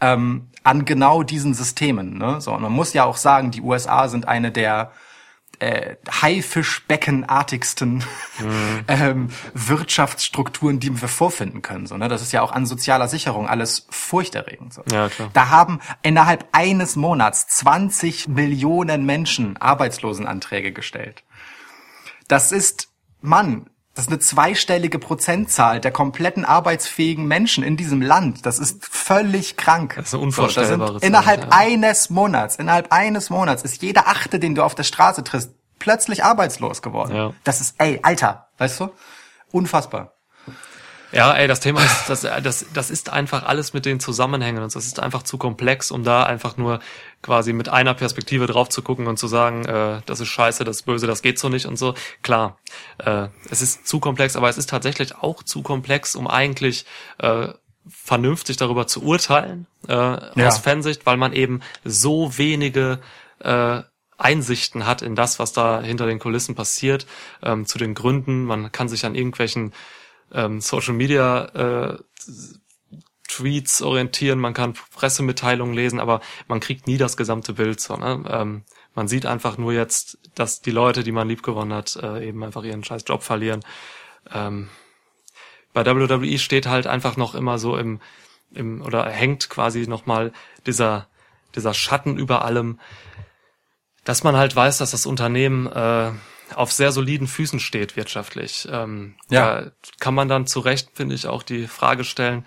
ähm, 0.00 0.50
an 0.62 0.84
genau 0.84 1.24
diesen 1.24 1.52
Systemen. 1.52 2.16
Ne? 2.16 2.40
So, 2.40 2.52
und 2.54 2.62
man 2.62 2.72
muss 2.72 2.92
ja 2.92 3.04
auch 3.04 3.16
sagen, 3.16 3.50
die 3.50 3.60
USA 3.60 4.08
sind 4.08 4.28
eine 4.28 4.52
der 4.52 4.92
äh, 5.58 5.96
Haifischbeckenartigsten 6.10 8.04
ähm, 8.88 9.30
Wirtschaftsstrukturen, 9.54 10.80
die 10.80 11.00
wir 11.00 11.08
vorfinden 11.08 11.62
können. 11.62 11.86
So, 11.86 11.96
ne? 11.96 12.08
Das 12.08 12.22
ist 12.22 12.32
ja 12.32 12.42
auch 12.42 12.52
an 12.52 12.66
sozialer 12.66 13.08
Sicherung 13.08 13.48
alles 13.48 13.86
furchterregend. 13.90 14.74
So. 14.74 14.82
Ja, 14.90 15.08
klar. 15.08 15.30
Da 15.32 15.48
haben 15.50 15.80
innerhalb 16.02 16.46
eines 16.52 16.96
Monats 16.96 17.46
20 17.48 18.28
Millionen 18.28 19.04
Menschen 19.06 19.56
Arbeitslosenanträge 19.56 20.72
gestellt. 20.72 21.24
Das 22.28 22.52
ist, 22.52 22.88
Mann, 23.20 23.70
das 23.98 24.04
ist 24.04 24.12
eine 24.12 24.20
zweistellige 24.20 25.00
Prozentzahl 25.00 25.80
der 25.80 25.90
kompletten 25.90 26.44
arbeitsfähigen 26.44 27.26
Menschen 27.26 27.64
in 27.64 27.76
diesem 27.76 28.00
Land. 28.00 28.46
Das 28.46 28.60
ist 28.60 28.86
völlig 28.86 29.56
krank. 29.56 29.94
Das 29.96 30.06
ist 30.06 30.14
eine 30.14 30.22
unvorstellbare 30.22 30.92
So, 30.92 30.98
Zahl, 31.00 31.08
innerhalb 31.08 31.42
ja. 31.42 31.48
eines 31.50 32.08
Monats, 32.08 32.54
innerhalb 32.54 32.92
eines 32.92 33.28
Monats 33.28 33.64
ist 33.64 33.82
jeder 33.82 34.06
Achte, 34.06 34.38
den 34.38 34.54
du 34.54 34.62
auf 34.62 34.76
der 34.76 34.84
Straße 34.84 35.24
triffst, 35.24 35.50
plötzlich 35.80 36.22
arbeitslos 36.22 36.80
geworden. 36.80 37.12
Ja. 37.12 37.32
Das 37.42 37.60
ist, 37.60 37.74
ey, 37.78 37.98
Alter, 38.04 38.46
weißt 38.58 38.78
du? 38.78 38.90
Unfassbar. 39.50 40.12
Ja, 41.10 41.32
ey, 41.32 41.48
das 41.48 41.58
Thema 41.58 41.82
ist, 41.82 42.08
das, 42.08 42.20
das, 42.20 42.66
das 42.72 42.90
ist 42.90 43.10
einfach 43.10 43.42
alles 43.42 43.72
mit 43.72 43.84
den 43.84 43.98
Zusammenhängen 43.98 44.62
und 44.62 44.76
das 44.76 44.86
ist 44.86 45.00
einfach 45.00 45.24
zu 45.24 45.38
komplex, 45.38 45.90
um 45.90 46.04
da 46.04 46.22
einfach 46.22 46.56
nur 46.56 46.78
quasi 47.22 47.52
mit 47.52 47.68
einer 47.68 47.94
Perspektive 47.94 48.46
drauf 48.46 48.68
zu 48.68 48.82
gucken 48.82 49.06
und 49.06 49.18
zu 49.18 49.26
sagen, 49.26 49.64
äh, 49.64 50.00
das 50.06 50.20
ist 50.20 50.28
scheiße, 50.28 50.64
das 50.64 50.78
ist 50.78 50.82
böse, 50.86 51.06
das 51.06 51.22
geht 51.22 51.38
so 51.38 51.48
nicht 51.48 51.66
und 51.66 51.76
so. 51.76 51.94
Klar, 52.22 52.58
äh, 52.98 53.28
es 53.50 53.62
ist 53.62 53.86
zu 53.86 54.00
komplex, 54.00 54.36
aber 54.36 54.48
es 54.48 54.58
ist 54.58 54.70
tatsächlich 54.70 55.16
auch 55.16 55.42
zu 55.42 55.62
komplex, 55.62 56.14
um 56.14 56.26
eigentlich 56.26 56.86
äh, 57.18 57.48
vernünftig 57.88 58.56
darüber 58.56 58.86
zu 58.86 59.02
urteilen, 59.02 59.66
äh, 59.88 59.94
aus 59.94 60.58
Fansicht, 60.58 61.06
weil 61.06 61.16
man 61.16 61.32
eben 61.32 61.60
so 61.84 62.36
wenige 62.36 63.00
äh, 63.40 63.82
Einsichten 64.18 64.84
hat 64.84 65.00
in 65.00 65.14
das, 65.14 65.38
was 65.38 65.52
da 65.52 65.80
hinter 65.80 66.06
den 66.06 66.18
Kulissen 66.18 66.54
passiert, 66.54 67.06
ähm, 67.42 67.66
zu 67.66 67.78
den 67.78 67.94
Gründen. 67.94 68.44
Man 68.44 68.72
kann 68.72 68.88
sich 68.88 69.06
an 69.06 69.14
irgendwelchen 69.14 69.72
ähm, 70.32 70.60
Social 70.60 70.94
Media 70.94 71.44
äh, 71.44 71.98
Tweets 73.28 73.82
orientieren, 73.82 74.40
man 74.40 74.54
kann 74.54 74.74
Pressemitteilungen 74.94 75.74
lesen, 75.74 76.00
aber 76.00 76.20
man 76.48 76.60
kriegt 76.60 76.86
nie 76.86 76.96
das 76.96 77.16
gesamte 77.16 77.52
Bild. 77.52 77.80
So, 77.80 77.96
ne? 77.96 78.24
ähm, 78.28 78.64
man 78.94 79.06
sieht 79.06 79.26
einfach 79.26 79.58
nur 79.58 79.72
jetzt, 79.72 80.18
dass 80.34 80.60
die 80.60 80.70
Leute, 80.70 81.04
die 81.04 81.12
man 81.12 81.28
liebgewonnen 81.28 81.76
hat, 81.76 81.96
äh, 81.96 82.26
eben 82.26 82.42
einfach 82.42 82.64
ihren 82.64 82.82
scheiß 82.82 83.04
Job 83.06 83.22
verlieren. 83.22 83.60
Ähm, 84.32 84.70
bei 85.72 85.84
WWE 85.84 86.38
steht 86.38 86.66
halt 86.66 86.86
einfach 86.86 87.16
noch 87.16 87.34
immer 87.34 87.58
so 87.58 87.76
im, 87.76 88.00
im 88.50 88.82
oder 88.82 89.08
hängt 89.08 89.50
quasi 89.50 89.86
nochmal 89.86 90.32
dieser, 90.66 91.06
dieser 91.54 91.74
Schatten 91.74 92.18
über 92.18 92.44
allem, 92.44 92.80
dass 94.04 94.24
man 94.24 94.36
halt 94.36 94.56
weiß, 94.56 94.78
dass 94.78 94.92
das 94.92 95.06
Unternehmen 95.06 95.66
äh, 95.66 96.12
auf 96.54 96.72
sehr 96.72 96.92
soliden 96.92 97.26
Füßen 97.26 97.60
steht 97.60 97.96
wirtschaftlich. 97.96 98.66
Ähm, 98.70 99.16
Ja. 99.28 99.60
Da 99.60 99.70
kann 100.00 100.14
man 100.14 100.28
dann 100.28 100.46
zu 100.46 100.60
Recht, 100.60 100.90
finde 100.94 101.14
ich, 101.14 101.26
auch 101.26 101.42
die 101.42 101.66
Frage 101.66 102.04
stellen, 102.04 102.46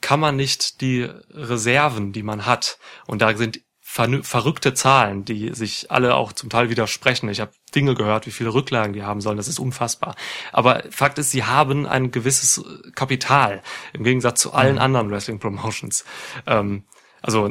kann 0.00 0.20
man 0.20 0.36
nicht 0.36 0.80
die 0.80 1.08
Reserven, 1.30 2.12
die 2.12 2.22
man 2.22 2.46
hat, 2.46 2.78
und 3.06 3.22
da 3.22 3.36
sind 3.36 3.60
verrückte 4.22 4.74
Zahlen, 4.74 5.24
die 5.24 5.54
sich 5.54 5.90
alle 5.90 6.14
auch 6.14 6.32
zum 6.32 6.50
Teil 6.50 6.68
widersprechen. 6.68 7.28
Ich 7.30 7.40
habe 7.40 7.52
Dinge 7.74 7.94
gehört, 7.94 8.26
wie 8.26 8.30
viele 8.30 8.52
Rücklagen 8.52 8.92
die 8.92 9.02
haben 9.02 9.20
sollen. 9.22 9.38
Das 9.38 9.48
ist 9.48 9.58
unfassbar. 9.58 10.14
Aber 10.52 10.84
Fakt 10.90 11.18
ist, 11.18 11.30
sie 11.30 11.44
haben 11.44 11.86
ein 11.86 12.10
gewisses 12.10 12.62
Kapital 12.94 13.62
im 13.94 14.04
Gegensatz 14.04 14.42
zu 14.42 14.52
allen 14.52 14.78
anderen 14.78 15.10
Wrestling 15.10 15.38
Promotions. 15.38 16.04
Ähm, 16.46 16.84
also 17.22 17.50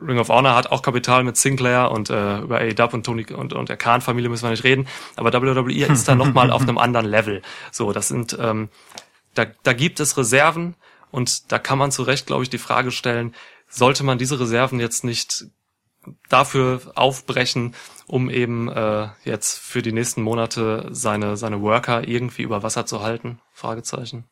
Ring 0.00 0.18
of 0.18 0.28
Honor 0.28 0.54
hat 0.54 0.72
auch 0.72 0.82
Kapital 0.82 1.22
mit 1.22 1.36
Sinclair 1.36 1.90
und 1.90 2.10
äh, 2.10 2.38
über 2.38 2.58
AEW 2.58 2.94
und 2.94 3.04
Tony 3.04 3.26
und, 3.32 3.52
und 3.52 3.68
der 3.68 3.76
Khan-Familie 3.76 4.30
müssen 4.30 4.44
wir 4.44 4.50
nicht 4.50 4.64
reden. 4.64 4.88
Aber 5.16 5.32
WWE 5.32 5.86
ist 5.86 6.08
da 6.08 6.14
nochmal 6.14 6.50
auf 6.50 6.62
einem 6.68 6.78
anderen 6.78 7.06
Level. 7.06 7.42
So, 7.70 7.92
das 7.92 8.08
sind, 8.08 8.36
ähm, 8.40 8.68
da, 9.34 9.46
da 9.62 9.74
gibt 9.74 10.00
es 10.00 10.16
Reserven 10.16 10.76
und 11.10 11.52
da 11.52 11.58
kann 11.58 11.78
man 11.78 11.92
zu 11.92 12.02
Recht, 12.02 12.26
glaube 12.26 12.42
ich, 12.42 12.50
die 12.50 12.58
Frage 12.58 12.90
stellen, 12.90 13.34
sollte 13.68 14.04
man 14.04 14.18
diese 14.18 14.38
Reserven 14.38 14.80
jetzt 14.80 15.04
nicht 15.04 15.46
dafür 16.28 16.80
aufbrechen, 16.94 17.74
um 18.06 18.30
eben 18.30 18.68
äh, 18.68 19.08
jetzt 19.24 19.58
für 19.58 19.82
die 19.82 19.92
nächsten 19.92 20.22
Monate 20.22 20.88
seine, 20.90 21.36
seine 21.36 21.60
Worker 21.62 22.06
irgendwie 22.06 22.42
über 22.42 22.62
Wasser 22.62 22.86
zu 22.86 23.02
halten? 23.02 23.40
Fragezeichen. 23.52 24.24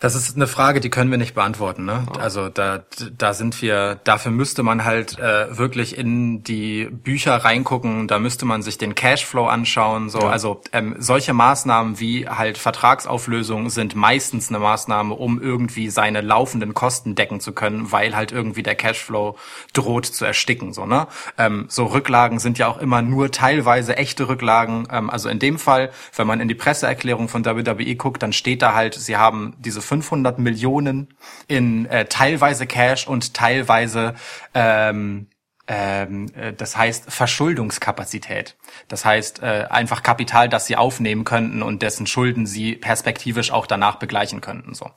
Das 0.00 0.16
ist 0.16 0.36
eine 0.36 0.48
Frage, 0.48 0.80
die 0.80 0.90
können 0.90 1.10
wir 1.10 1.18
nicht 1.18 1.34
beantworten. 1.34 1.84
Ne? 1.84 2.04
Also 2.18 2.48
da, 2.48 2.84
da 3.16 3.32
sind 3.32 3.62
wir, 3.62 4.00
dafür 4.04 4.32
müsste 4.32 4.62
man 4.62 4.84
halt 4.84 5.18
äh, 5.18 5.56
wirklich 5.56 5.96
in 5.96 6.42
die 6.42 6.86
Bücher 6.90 7.36
reingucken, 7.36 8.06
da 8.08 8.18
müsste 8.18 8.44
man 8.44 8.60
sich 8.60 8.76
den 8.76 8.94
Cashflow 8.94 9.46
anschauen. 9.46 10.10
So, 10.10 10.18
also 10.18 10.60
ähm, 10.72 10.96
solche 10.98 11.32
Maßnahmen 11.32 12.00
wie 12.00 12.28
halt 12.28 12.58
Vertragsauflösung 12.58 13.70
sind 13.70 13.94
meistens 13.94 14.50
eine 14.50 14.58
Maßnahme, 14.58 15.14
um 15.14 15.40
irgendwie 15.40 15.88
seine 15.88 16.20
laufenden 16.20 16.74
Kosten 16.74 17.14
decken 17.14 17.40
zu 17.40 17.52
können, 17.52 17.92
weil 17.92 18.16
halt 18.16 18.32
irgendwie 18.32 18.64
der 18.64 18.74
Cashflow 18.74 19.38
droht 19.72 20.06
zu 20.06 20.24
ersticken. 20.24 20.74
So, 20.74 20.86
ne? 20.86 21.06
Ähm, 21.38 21.66
so 21.68 21.86
Rücklagen 21.86 22.40
sind 22.40 22.58
ja 22.58 22.66
auch 22.66 22.78
immer 22.78 23.00
nur 23.00 23.30
teilweise 23.30 23.96
echte 23.96 24.28
Rücklagen. 24.28 24.88
Ähm, 24.90 25.08
also 25.08 25.28
in 25.28 25.38
dem 25.38 25.58
Fall, 25.58 25.92
wenn 26.16 26.26
man 26.26 26.40
in 26.40 26.48
die 26.48 26.54
Presseerklärung 26.54 27.28
von 27.28 27.46
WWE 27.46 27.94
guckt, 27.94 28.22
dann 28.22 28.32
steht 28.32 28.60
da 28.60 28.74
halt, 28.74 28.94
sie 28.94 29.16
haben 29.16 29.54
diese 29.58 29.83
500 29.84 30.38
Millionen 30.38 31.14
in 31.46 31.86
äh, 31.86 32.06
teilweise 32.06 32.66
Cash 32.66 33.06
und 33.06 33.34
teilweise 33.34 34.14
ähm, 34.54 35.28
ähm, 35.66 36.26
äh, 36.34 36.52
das 36.52 36.76
heißt 36.76 37.10
Verschuldungskapazität. 37.10 38.56
Das 38.88 39.04
heißt 39.04 39.42
äh, 39.42 39.66
einfach 39.70 40.02
Kapital, 40.02 40.48
das 40.48 40.66
sie 40.66 40.76
aufnehmen 40.76 41.24
könnten 41.24 41.62
und 41.62 41.82
dessen 41.82 42.06
Schulden 42.06 42.46
sie 42.46 42.74
perspektivisch 42.76 43.50
auch 43.50 43.66
danach 43.66 43.96
begleichen 43.96 44.40
könnten. 44.40 44.74
So. 44.74 44.90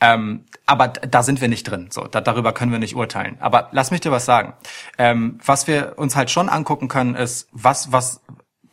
Ähm, 0.00 0.46
aber 0.66 0.88
da 0.88 1.22
sind 1.22 1.40
wir 1.40 1.48
nicht 1.48 1.64
drin. 1.64 1.88
So, 1.92 2.06
da, 2.06 2.20
darüber 2.20 2.52
können 2.52 2.72
wir 2.72 2.80
nicht 2.80 2.96
urteilen. 2.96 3.36
Aber 3.40 3.68
lass 3.70 3.92
mich 3.92 4.00
dir 4.00 4.10
was 4.10 4.24
sagen. 4.24 4.54
Ähm, 4.98 5.38
was 5.44 5.68
wir 5.68 5.94
uns 5.96 6.16
halt 6.16 6.30
schon 6.30 6.48
angucken 6.48 6.88
können, 6.88 7.14
ist, 7.14 7.48
was 7.52 7.92
was 7.92 8.20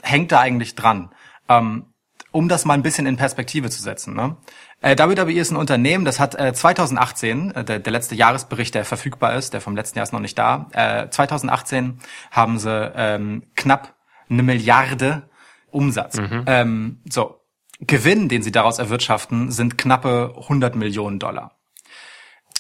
hängt 0.02 0.32
da 0.32 0.40
eigentlich 0.40 0.74
dran? 0.74 1.12
Ähm, 1.48 1.86
um 2.32 2.48
das 2.48 2.66
mal 2.66 2.74
ein 2.74 2.82
bisschen 2.82 3.06
in 3.06 3.18
Perspektive 3.18 3.70
zu 3.70 3.82
setzen. 3.82 4.16
Ne? 4.16 4.38
Äh, 4.82 4.98
WWE 4.98 5.32
ist 5.40 5.52
ein 5.52 5.58
Unternehmen, 5.58 6.06
das 6.06 6.20
hat 6.20 6.36
äh, 6.36 6.54
2018, 6.54 7.52
äh, 7.52 7.64
der, 7.64 7.80
der 7.80 7.92
letzte 7.92 8.16
Jahresbericht, 8.16 8.74
der 8.74 8.84
verfügbar 8.84 9.36
ist, 9.36 9.54
der 9.54 9.62
vom 9.62 9.76
letzten 9.76 10.00
Jahr 10.00 10.04
ist 10.04 10.12
noch 10.12 10.20
nicht 10.20 10.38
da, 10.38 10.68
äh, 10.74 11.08
2018 11.08 12.00
haben 12.32 12.58
sie 12.58 12.92
ähm, 12.96 13.44
knapp 13.56 13.94
eine 14.30 14.44
Milliarde 14.44 15.30
Umsatz. 15.70 16.18
Ähm, 16.48 17.02
so, 17.10 17.42
Gewinn, 17.80 18.28
den 18.28 18.44
sie 18.44 18.52
daraus 18.52 18.80
erwirtschaften, 18.80 19.52
sind 19.52 19.78
knappe 19.78 20.34
100 20.36 20.76
Millionen 20.76 21.20
Dollar. 21.20 21.58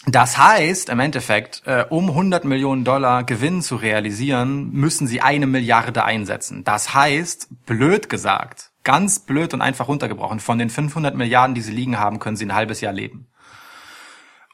Das 0.07 0.37
heißt, 0.37 0.89
im 0.89 0.99
Endeffekt, 0.99 1.61
äh, 1.65 1.85
um 1.89 2.09
100 2.09 2.43
Millionen 2.43 2.83
Dollar 2.83 3.23
Gewinn 3.23 3.61
zu 3.61 3.75
realisieren, 3.75 4.71
müssen 4.71 5.05
sie 5.05 5.21
eine 5.21 5.45
Milliarde 5.45 6.03
einsetzen. 6.03 6.63
Das 6.63 6.93
heißt, 6.95 7.65
blöd 7.65 8.09
gesagt, 8.09 8.70
ganz 8.83 9.19
blöd 9.19 9.53
und 9.53 9.61
einfach 9.61 9.87
runtergebrochen, 9.87 10.39
von 10.39 10.57
den 10.57 10.69
500 10.69 11.15
Milliarden, 11.15 11.55
die 11.55 11.61
sie 11.61 11.71
liegen 11.71 11.99
haben, 11.99 12.19
können 12.19 12.35
sie 12.37 12.45
ein 12.45 12.55
halbes 12.55 12.81
Jahr 12.81 12.93
leben. 12.93 13.27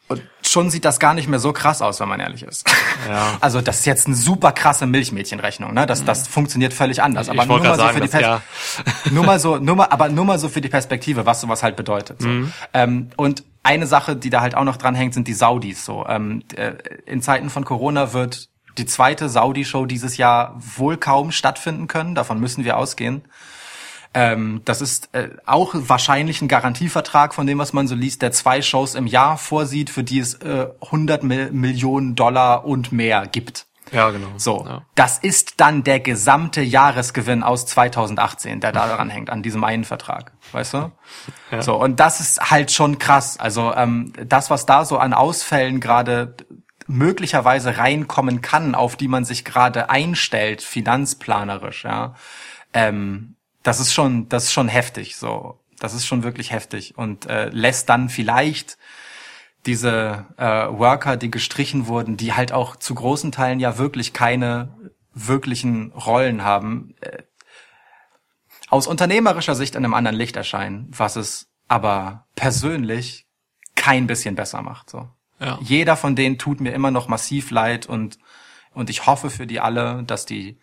Und 0.10 0.24
schon 0.42 0.70
sieht 0.70 0.86
das 0.86 1.00
gar 1.00 1.13
nicht 1.13 1.28
mehr 1.28 1.40
so 1.40 1.52
krass 1.52 1.82
aus, 1.82 2.00
wenn 2.00 2.08
man 2.08 2.20
ehrlich 2.22 2.44
ist. 2.44 2.70
Ja. 3.10 3.38
Also 3.42 3.60
das 3.62 3.80
ist 3.80 3.86
jetzt 3.86 4.08
eine 4.08 4.16
super 4.16 4.54
krasse 4.54 4.86
Milchmädchenrechnung, 4.86 5.74
ne? 5.74 5.86
Das, 5.86 6.06
das 6.06 6.28
funktioniert 6.28 6.74
völlig 6.74 7.04
anders. 7.04 7.28
Aber 7.30 7.46
nur 7.46 7.60
mal 7.60 7.66
so 7.66 7.72
für 7.72 7.78
sagen, 7.78 8.02
die 8.02 8.10
das- 8.10 8.22
Pers 8.22 9.12
nur 9.12 9.26
mal 9.26 9.40
so, 9.40 9.58
nur 9.58 9.76
mal, 9.76 9.86
aber 9.90 10.08
nur 10.10 10.24
mal 10.26 10.40
so 10.40 10.48
für 10.48 10.62
die 10.62 10.70
Perspektive, 10.70 11.26
was 11.26 11.42
sowas 11.42 11.62
halt 11.62 11.76
bedeutet. 11.76 12.22
So. 12.22 12.30
Ähm, 12.74 13.10
und 13.18 13.44
eine 13.63 13.86
Sache, 13.86 14.16
die 14.16 14.30
da 14.30 14.40
halt 14.40 14.56
auch 14.56 14.63
noch 14.63 14.78
dran 14.78 14.96
hängt, 14.96 15.13
sind 15.13 15.28
die 15.28 15.34
Saudis. 15.34 15.84
So 15.84 16.06
ähm, 16.08 16.42
äh, 16.56 16.74
in 17.06 17.22
Zeiten 17.22 17.50
von 17.50 17.66
Corona 17.66 18.13
wird 18.13 18.50
die 18.78 18.86
zweite 18.86 19.28
Saudi-Show 19.28 19.86
dieses 19.86 20.16
Jahr 20.16 20.56
wohl 20.58 20.96
kaum 20.98 21.32
stattfinden 21.32 21.88
können. 21.88 22.16
Davon 22.16 22.40
müssen 22.40 22.63
wir 22.63 22.78
ausgehen. 22.78 23.24
Ähm, 24.19 24.62
das 24.65 24.82
ist 24.82 25.13
äh, 25.13 25.30
auch 25.45 25.75
wahrscheinlich 25.75 26.41
ein 26.41 26.47
Garantievertrag 26.47 27.36
von 27.36 27.45
dem, 27.45 27.60
was 27.60 27.71
man 27.71 27.88
so 27.88 27.93
liest, 27.93 28.23
der 28.23 28.32
zwei 28.32 28.63
Shows 28.63 28.95
im 28.95 29.06
Jahr 29.06 29.38
vorsieht, 29.38 29.91
für 29.91 30.03
die 30.03 30.17
es 30.17 30.34
äh, 30.41 30.69
100 30.82 31.21
Mil 31.21 31.51
Millionen 31.51 32.15
Dollar 32.15 32.65
und 32.65 32.91
mehr 32.91 33.27
gibt. 33.27 33.67
Ja, 33.91 34.10
genau. 34.10 34.30
So, 34.38 34.65
Ja. 34.67 34.82
das 34.95 35.19
ist 35.19 35.62
dann 35.62 35.84
der 35.84 35.99
gesamte 35.99 36.62
Jahresgewinn 36.62 37.43
aus 37.43 37.67
2018, 37.67 38.60
der 38.60 38.71
da 38.71 38.88
dran 38.95 39.12
hängt, 39.12 39.30
an 39.30 39.43
diesem 39.43 39.63
einen 39.63 39.84
Vertrag, 39.84 40.32
weißt 40.51 40.73
du? 40.73 40.91
So, 41.60 41.75
und 41.80 41.99
das 41.99 42.19
ist 42.19 42.49
halt 42.49 42.71
schon 42.71 42.97
krass. 42.97 43.39
Also 43.39 43.71
ähm, 43.75 44.13
das, 44.25 44.49
was 44.49 44.65
da 44.65 44.84
so 44.84 44.97
an 44.97 45.13
Ausfällen 45.13 45.80
gerade 45.80 46.36
möglicherweise 46.88 47.77
reinkommen 47.77 48.41
kann, 48.41 48.73
auf 48.73 48.95
die 48.95 49.08
man 49.08 49.25
sich 49.25 49.45
gerade 49.45 49.91
einstellt, 49.91 50.63
finanzplanerisch, 50.63 51.84
ja, 51.84 52.15
ähm, 52.73 53.36
das 53.67 53.82
ist 53.82 53.93
schon, 53.93 54.30
das 54.30 54.45
ist 54.45 54.53
schon 54.53 54.69
heftig. 54.69 55.17
So, 55.17 55.60
das 55.77 55.93
ist 55.93 56.06
schon 56.06 56.23
wirklich 56.23 56.51
heftig 56.51 56.97
und 56.97 57.25
äh, 57.25 57.49
lässt 57.49 57.89
dann 57.89 58.08
vielleicht 58.08 58.77
diese 59.65 60.25
äh, 60.38 60.45
Worker, 60.45 61.17
die 61.17 61.30
gestrichen 61.30 61.88
wurden, 61.88 62.15
die 62.15 62.32
halt 62.32 62.53
auch 62.53 62.77
zu 62.77 62.95
großen 62.95 63.34
Teilen 63.34 63.60
ja 63.60 63.77
wirklich 63.77 64.13
keine 64.13 64.73
wirklichen 65.13 65.91
Rollen 65.91 66.45
haben, 66.45 66.95
äh, 67.01 67.23
aus 68.69 68.88
unternehmerischer 68.88 69.56
Sicht 69.56 69.75
in 69.75 69.84
einem 69.84 69.93
anderen 69.93 70.15
Licht 70.15 70.38
erscheinen, 70.38 70.88
was 70.95 71.17
es 71.17 71.49
aber 71.67 72.25
persönlich 72.36 73.27
kein 73.75 74.08
bisschen 74.08 74.36
besser 74.36 74.62
macht. 74.62 74.89
So. 74.89 75.10
Ja. 75.41 75.60
Jeder 75.62 75.97
von 75.97 76.15
denen 76.15 76.38
tut 76.38 76.62
mir 76.62 76.71
immer 76.71 76.91
noch 76.91 77.10
massiv 77.10 77.51
leid 77.51 77.86
und 77.86 78.17
und 78.73 78.91
ich 78.91 79.08
hoffe 79.08 79.32
für 79.32 79.47
die 79.47 79.60
alle, 79.60 80.03
dass 80.03 80.25
die 80.25 80.60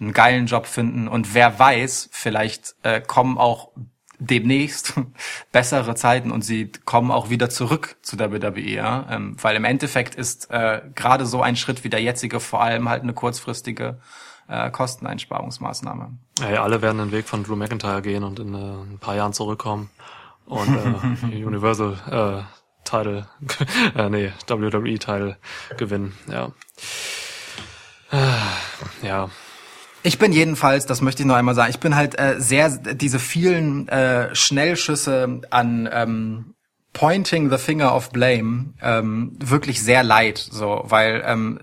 einen 0.00 0.12
geilen 0.12 0.46
Job 0.46 0.66
finden 0.66 1.08
und 1.08 1.34
wer 1.34 1.58
weiß, 1.58 2.08
vielleicht 2.12 2.74
äh, 2.82 3.00
kommen 3.00 3.38
auch 3.38 3.70
demnächst 4.18 4.94
bessere 5.52 5.94
Zeiten 5.94 6.30
und 6.30 6.42
sie 6.42 6.72
kommen 6.84 7.10
auch 7.10 7.30
wieder 7.30 7.50
zurück 7.50 7.96
zu 8.02 8.18
WWE, 8.18 8.60
ja? 8.60 9.06
ähm, 9.10 9.36
weil 9.40 9.56
im 9.56 9.64
Endeffekt 9.64 10.14
ist 10.14 10.50
äh, 10.50 10.82
gerade 10.94 11.26
so 11.26 11.42
ein 11.42 11.56
Schritt 11.56 11.84
wie 11.84 11.90
der 11.90 12.02
jetzige 12.02 12.40
vor 12.40 12.62
allem 12.62 12.88
halt 12.88 13.02
eine 13.02 13.12
kurzfristige 13.12 14.00
äh, 14.48 14.70
Kosteneinsparungsmaßnahme. 14.70 16.18
Ey, 16.40 16.56
alle 16.56 16.82
werden 16.82 16.98
den 16.98 17.12
Weg 17.12 17.26
von 17.26 17.44
Drew 17.44 17.56
McIntyre 17.56 18.02
gehen 18.02 18.24
und 18.24 18.38
in 18.40 18.54
äh, 18.54 18.58
ein 18.58 18.98
paar 18.98 19.14
Jahren 19.14 19.32
zurückkommen 19.32 19.90
und 20.46 20.68
äh, 21.22 21.44
Universal 21.44 21.98
äh, 22.10 22.58
Title, 22.84 23.28
äh, 23.94 24.08
nee, 24.08 24.32
WWE 24.46 24.98
Title 24.98 25.36
gewinnen. 25.76 26.16
Ja. 26.26 26.52
Äh, 28.10 29.06
Ja. 29.06 29.28
Ich 30.08 30.18
bin 30.18 30.32
jedenfalls, 30.32 30.86
das 30.86 31.02
möchte 31.02 31.22
ich 31.22 31.26
noch 31.26 31.34
einmal 31.34 31.54
sagen, 31.54 31.68
ich 31.68 31.80
bin 31.80 31.94
halt 31.94 32.18
äh, 32.18 32.36
sehr 32.38 32.70
diese 32.70 33.18
vielen 33.18 33.88
äh, 33.88 34.34
Schnellschüsse 34.34 35.42
an 35.50 35.86
ähm, 35.92 36.54
Pointing 36.94 37.50
the 37.50 37.58
Finger 37.58 37.94
of 37.94 38.08
Blame 38.08 38.72
ähm, 38.80 39.36
wirklich 39.38 39.82
sehr 39.82 40.02
leid, 40.02 40.38
so, 40.38 40.82
weil 40.84 41.22
ähm, 41.26 41.60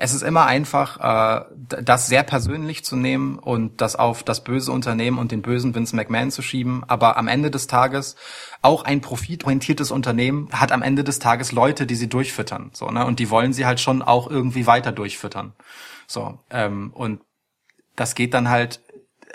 es 0.00 0.14
ist 0.14 0.22
immer 0.22 0.46
einfach, 0.46 1.44
äh, 1.44 1.44
das 1.82 2.06
sehr 2.06 2.22
persönlich 2.22 2.86
zu 2.86 2.96
nehmen 2.96 3.38
und 3.38 3.82
das 3.82 3.96
auf 3.96 4.22
das 4.22 4.42
böse 4.42 4.72
Unternehmen 4.72 5.18
und 5.18 5.30
den 5.30 5.42
bösen 5.42 5.74
Vince 5.74 5.94
McMahon 5.94 6.30
zu 6.30 6.40
schieben, 6.40 6.84
aber 6.86 7.18
am 7.18 7.28
Ende 7.28 7.50
des 7.50 7.66
Tages 7.66 8.16
auch 8.62 8.84
ein 8.84 9.02
profitorientiertes 9.02 9.90
Unternehmen 9.90 10.48
hat 10.52 10.72
am 10.72 10.80
Ende 10.80 11.04
des 11.04 11.18
Tages 11.18 11.52
Leute, 11.52 11.84
die 11.84 11.96
sie 11.96 12.08
durchfüttern, 12.08 12.70
so, 12.72 12.88
ne, 12.88 13.04
und 13.04 13.18
die 13.18 13.28
wollen 13.28 13.52
sie 13.52 13.66
halt 13.66 13.78
schon 13.78 14.00
auch 14.00 14.30
irgendwie 14.30 14.66
weiter 14.66 14.90
durchfüttern, 14.90 15.52
so, 16.06 16.38
ähm, 16.48 16.90
und 16.94 17.20
das 17.96 18.14
geht 18.14 18.34
dann 18.34 18.48
halt 18.48 18.80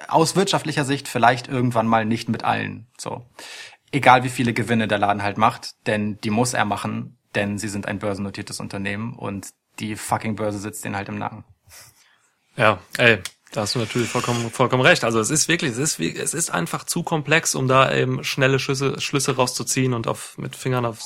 aus 0.08 0.36
wirtschaftlicher 0.36 0.86
Sicht 0.86 1.08
vielleicht 1.08 1.48
irgendwann 1.48 1.88
mal 1.88 2.06
nicht 2.06 2.30
mit 2.30 2.44
allen. 2.44 2.88
So. 2.98 3.26
Egal 3.92 4.24
wie 4.24 4.30
viele 4.30 4.54
Gewinne 4.54 4.88
der 4.88 4.98
Laden 4.98 5.24
halt 5.24 5.38
macht, 5.38 5.72
denn 5.88 6.20
die 6.22 6.30
muss 6.30 6.54
er 6.54 6.66
machen, 6.66 7.18
denn 7.36 7.58
sie 7.58 7.70
sind 7.70 7.88
ein 7.88 8.00
börsennotiertes 8.00 8.60
Unternehmen 8.60 9.14
und 9.14 9.50
die 9.80 9.96
fucking 9.96 10.36
Börse 10.36 10.60
sitzt 10.60 10.84
denen 10.86 10.96
halt 10.96 11.10
im 11.10 11.18
Nacken. 11.18 11.44
Ja, 12.56 12.80
ey, 12.98 13.20
da 13.52 13.62
hast 13.62 13.76
du 13.76 13.80
natürlich 13.80 14.10
vollkommen, 14.10 14.52
vollkommen 14.52 14.84
recht. 14.84 15.04
Also 15.04 15.20
es 15.20 15.30
ist 15.30 15.48
wirklich, 15.48 15.72
es 15.72 15.78
ist, 15.78 16.00
es 16.00 16.34
ist 16.34 16.52
einfach 16.52 16.84
zu 16.84 17.04
komplex, 17.04 17.56
um 17.56 17.68
da 17.68 17.92
eben 17.94 18.24
schnelle 18.24 18.60
Schlüsse, 18.60 19.00
Schlüsse 19.00 19.36
rauszuziehen 19.36 19.94
und 19.94 20.08
auf, 20.08 20.38
mit 20.38 20.56
Fingern 20.56 20.86
auf 20.86 21.00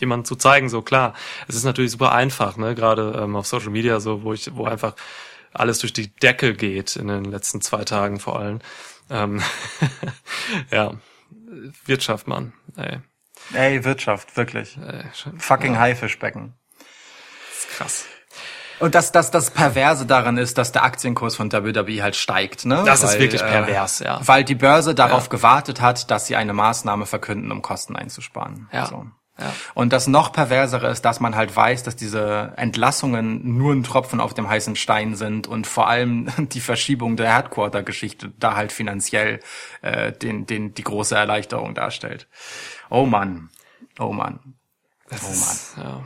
jemanden 0.00 0.24
zu 0.24 0.36
zeigen. 0.36 0.68
So 0.68 0.82
klar, 0.82 1.14
es 1.46 1.54
ist 1.54 1.64
natürlich 1.64 1.92
super 1.92 2.12
einfach, 2.12 2.56
ne, 2.56 2.74
gerade 2.74 3.20
ähm, 3.22 3.36
auf 3.36 3.46
Social 3.46 3.70
Media, 3.70 4.00
so 4.00 4.22
wo 4.22 4.32
ich, 4.32 4.54
wo 4.56 4.64
einfach 4.64 4.94
alles 5.54 5.78
durch 5.78 5.92
die 5.92 6.14
Decke 6.14 6.54
geht 6.54 6.96
in 6.96 7.08
den 7.08 7.24
letzten 7.24 7.60
zwei 7.60 7.84
Tagen 7.84 8.20
vor 8.20 8.38
allem. 8.38 8.58
Ähm, 9.10 9.42
ja, 10.70 10.92
Wirtschaft, 11.86 12.26
Mann. 12.28 12.52
Ey, 12.76 12.98
Ey, 13.52 13.84
Wirtschaft, 13.84 14.36
wirklich. 14.36 14.78
ey, 14.78 15.04
schon- 15.14 15.38
Fucking 15.38 15.78
Haifischbecken. 15.78 16.54
ist 17.52 17.68
krass. 17.76 18.04
Und 18.80 18.94
das, 18.96 19.12
das, 19.12 19.30
das 19.30 19.50
Perverse 19.52 20.04
daran 20.04 20.36
ist, 20.36 20.58
dass 20.58 20.72
der 20.72 20.82
Aktienkurs 20.82 21.36
von 21.36 21.52
WWE 21.52 22.02
halt 22.02 22.16
steigt, 22.16 22.64
ne? 22.64 22.82
Das 22.84 23.04
ist 23.04 23.18
wirklich 23.20 23.40
pervers, 23.40 24.00
ja. 24.00 24.20
Weil 24.26 24.42
die 24.44 24.56
Börse 24.56 24.94
darauf 24.96 25.28
gewartet 25.28 25.80
hat, 25.80 26.10
dass 26.10 26.26
sie 26.26 26.34
eine 26.36 26.52
Maßnahme 26.52 27.06
verkünden, 27.06 27.52
um 27.52 27.62
Kosten 27.62 27.94
einzusparen. 27.94 28.68
Ja. 28.72 28.86
So. 28.86 29.06
Ja. 29.38 29.52
Und 29.74 29.92
das 29.92 30.06
noch 30.06 30.32
perversere 30.32 30.88
ist, 30.88 31.02
dass 31.04 31.18
man 31.18 31.34
halt 31.34 31.54
weiß, 31.54 31.82
dass 31.82 31.96
diese 31.96 32.52
Entlassungen 32.56 33.56
nur 33.56 33.72
ein 33.72 33.82
Tropfen 33.82 34.20
auf 34.20 34.32
dem 34.32 34.48
heißen 34.48 34.76
Stein 34.76 35.16
sind 35.16 35.48
und 35.48 35.66
vor 35.66 35.88
allem 35.88 36.30
die 36.52 36.60
Verschiebung 36.60 37.16
der 37.16 37.36
Headquarter-Geschichte 37.36 38.32
da 38.38 38.54
halt 38.54 38.70
finanziell 38.70 39.40
äh, 39.82 40.12
den, 40.12 40.46
den, 40.46 40.74
die 40.74 40.84
große 40.84 41.16
Erleichterung 41.16 41.74
darstellt. 41.74 42.28
Oh 42.90 43.06
Mann. 43.06 43.50
Oh 43.98 44.12
Mann. 44.12 44.38
Oh 45.10 45.16
Mann. 45.16 45.58
Ja. 45.84 46.02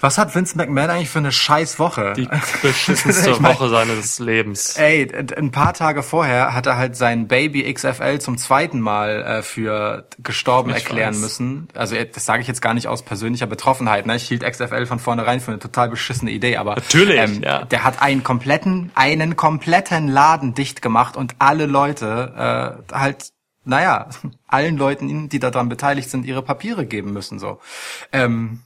Was 0.00 0.16
hat 0.16 0.34
Vince 0.34 0.56
McMahon 0.56 0.88
eigentlich 0.90 1.10
für 1.10 1.18
eine 1.18 1.30
scheiß 1.30 1.78
Woche? 1.78 2.14
Die 2.16 2.26
beschissenste 2.62 3.30
Ich 3.30 3.40
mein- 3.40 3.52
Woche 3.54 3.68
seines 3.68 4.18
Lebens. 4.18 4.76
Ey, 4.76 5.06
ein 5.36 5.50
paar 5.50 5.74
Tage 5.74 6.02
vorher 6.02 6.54
hat 6.54 6.66
er 6.66 6.76
halt 6.78 6.96
sein 6.96 7.28
Baby 7.28 7.72
XFL 7.72 8.18
zum 8.18 8.38
zweiten 8.38 8.80
Mal 8.80 9.22
äh, 9.22 9.42
für 9.42 10.06
gestorben 10.22 10.70
Ich 10.70 10.76
erklären 10.76 11.14
weiß. 11.14 11.20
müssen. 11.20 11.68
Also 11.74 11.96
äh, 11.96 12.06
das 12.10 12.24
sage 12.24 12.40
ich 12.40 12.48
jetzt 12.48 12.62
gar 12.62 12.72
nicht 12.72 12.88
aus 12.88 13.02
persönlicher 13.02 13.46
Betroffenheit. 13.46 14.06
Ne? 14.06 14.16
Ich 14.16 14.26
hielt 14.26 14.42
XFL 14.42 14.86
von 14.86 14.98
vornherein 14.98 15.40
für 15.40 15.50
eine 15.50 15.58
total 15.60 15.90
beschissene 15.90 16.30
Idee, 16.30 16.56
aber 16.56 16.76
Natürlich, 16.76 17.40
ja. 17.40 17.64
der 17.66 17.84
hat 17.84 18.00
einen 18.00 18.22
kompletten, 18.24 18.90
einen 18.94 19.36
kompletten 19.36 20.08
Laden 20.08 20.54
dicht 20.54 20.80
gemacht 20.80 21.16
und 21.16 21.34
alle 21.40 21.66
Leute 21.66 22.78
äh, 22.90 22.94
halt, 22.94 23.30
naja, 23.64 24.08
allen 24.48 24.78
Leuten, 24.78 25.28
die 25.28 25.38
daran 25.38 25.68
beteiligt 25.68 26.08
sind, 26.08 26.24
ihre 26.24 26.40
Papiere 26.42 26.86
geben 26.86 27.12
müssen. 27.12 27.38
So. 27.38 27.60
Ähm, 28.12 28.60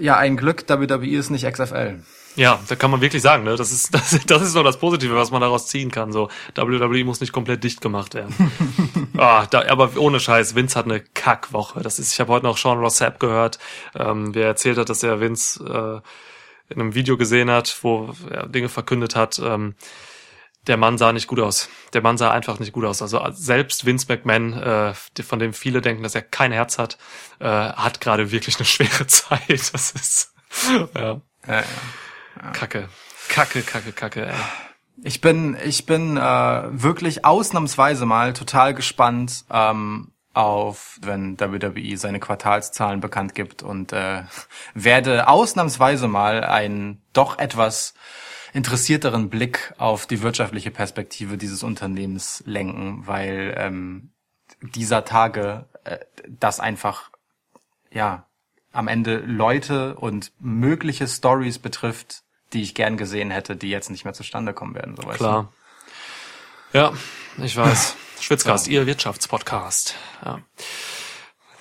ja, 0.00 0.16
ein 0.16 0.36
Glück, 0.36 0.68
WWE 0.68 1.16
ist 1.16 1.30
nicht 1.30 1.50
XFL. 1.50 2.00
Ja, 2.36 2.58
da 2.68 2.74
kann 2.74 2.90
man 2.90 3.00
wirklich 3.00 3.22
sagen, 3.22 3.44
ne? 3.44 3.56
Das 3.56 3.70
ist, 3.70 3.94
das, 3.94 4.18
das 4.26 4.42
ist 4.42 4.54
nur 4.54 4.64
das 4.64 4.78
Positive, 4.78 5.14
was 5.14 5.30
man 5.30 5.40
daraus 5.40 5.66
ziehen 5.68 5.90
kann. 5.90 6.12
So, 6.12 6.28
WWE 6.54 7.04
muss 7.04 7.20
nicht 7.20 7.32
komplett 7.32 7.62
dicht 7.62 7.80
gemacht 7.80 8.14
werden. 8.14 8.34
ah, 9.16 9.46
da, 9.46 9.68
aber 9.68 9.96
ohne 9.96 10.20
Scheiß, 10.20 10.54
Vince 10.54 10.78
hat 10.78 10.86
eine 10.86 11.00
Kackwoche. 11.00 11.80
Das 11.80 11.98
ist, 11.98 12.12
ich 12.12 12.20
habe 12.20 12.32
heute 12.32 12.46
noch 12.46 12.58
Sean 12.58 12.78
Rossap 12.78 13.20
gehört, 13.20 13.58
ähm, 13.94 14.32
der 14.32 14.46
erzählt 14.48 14.78
hat, 14.78 14.88
dass 14.88 15.02
er 15.02 15.20
Vince 15.20 15.62
äh, 15.64 16.72
in 16.72 16.80
einem 16.80 16.94
Video 16.94 17.16
gesehen 17.16 17.50
hat, 17.50 17.78
wo 17.82 18.12
er 18.30 18.46
Dinge 18.48 18.68
verkündet 18.68 19.14
hat. 19.14 19.38
Ähm, 19.38 19.74
der 20.66 20.76
Mann 20.76 20.98
sah 20.98 21.12
nicht 21.12 21.26
gut 21.26 21.40
aus. 21.40 21.68
Der 21.92 22.02
Mann 22.02 22.16
sah 22.16 22.30
einfach 22.30 22.58
nicht 22.58 22.72
gut 22.72 22.84
aus. 22.84 23.02
Also 23.02 23.20
selbst 23.32 23.84
Vince 23.84 24.06
McMahon, 24.08 24.54
äh, 24.54 24.94
von 24.94 25.38
dem 25.38 25.52
viele 25.52 25.80
denken, 25.80 26.02
dass 26.02 26.14
er 26.14 26.22
kein 26.22 26.52
Herz 26.52 26.78
hat, 26.78 26.98
äh, 27.38 27.46
hat 27.46 28.00
gerade 28.00 28.30
wirklich 28.30 28.56
eine 28.56 28.64
schwere 28.64 29.06
Zeit. 29.06 29.72
Das 29.72 29.92
ist 29.92 30.32
ja, 30.94 31.20
Äh, 31.46 31.62
Kacke. 32.52 32.88
Kacke, 33.28 33.62
Kacke, 33.62 33.92
Kacke, 33.92 34.26
ey. 34.26 34.34
Ich 35.02 35.20
bin, 35.20 35.56
ich 35.64 35.86
bin 35.86 36.16
äh, 36.16 36.20
wirklich 36.20 37.24
ausnahmsweise 37.24 38.06
mal 38.06 38.32
total 38.32 38.74
gespannt 38.74 39.44
ähm, 39.50 40.12
auf, 40.34 40.98
wenn 41.02 41.38
WWE 41.38 41.96
seine 41.96 42.20
Quartalszahlen 42.20 43.00
bekannt 43.00 43.34
gibt 43.34 43.62
und 43.62 43.92
äh, 43.92 44.22
werde 44.74 45.28
ausnahmsweise 45.28 46.08
mal 46.08 46.44
einen 46.44 47.02
doch 47.12 47.38
etwas 47.38 47.94
interessierteren 48.54 49.28
Blick 49.28 49.74
auf 49.78 50.06
die 50.06 50.22
wirtschaftliche 50.22 50.70
Perspektive 50.70 51.36
dieses 51.36 51.62
Unternehmens 51.62 52.42
lenken, 52.46 53.06
weil 53.06 53.54
ähm, 53.58 54.12
dieser 54.62 55.04
Tage 55.04 55.66
äh, 55.82 55.98
das 56.28 56.60
einfach 56.60 57.10
ja 57.90 58.26
am 58.72 58.88
Ende 58.88 59.18
Leute 59.18 59.96
und 59.96 60.32
mögliche 60.38 61.06
Stories 61.06 61.58
betrifft, 61.58 62.22
die 62.52 62.62
ich 62.62 62.74
gern 62.74 62.96
gesehen 62.96 63.30
hätte, 63.30 63.56
die 63.56 63.70
jetzt 63.70 63.90
nicht 63.90 64.04
mehr 64.04 64.14
zustande 64.14 64.54
kommen 64.54 64.74
werden. 64.74 64.96
So 64.96 65.02
Klar. 65.02 65.52
Ja, 66.72 66.92
ich 67.38 67.56
weiß. 67.56 67.96
Schwitzcast, 68.20 68.68
ihr 68.68 68.86
Wirtschaftspodcast. 68.86 69.96
Ja. 70.24 70.40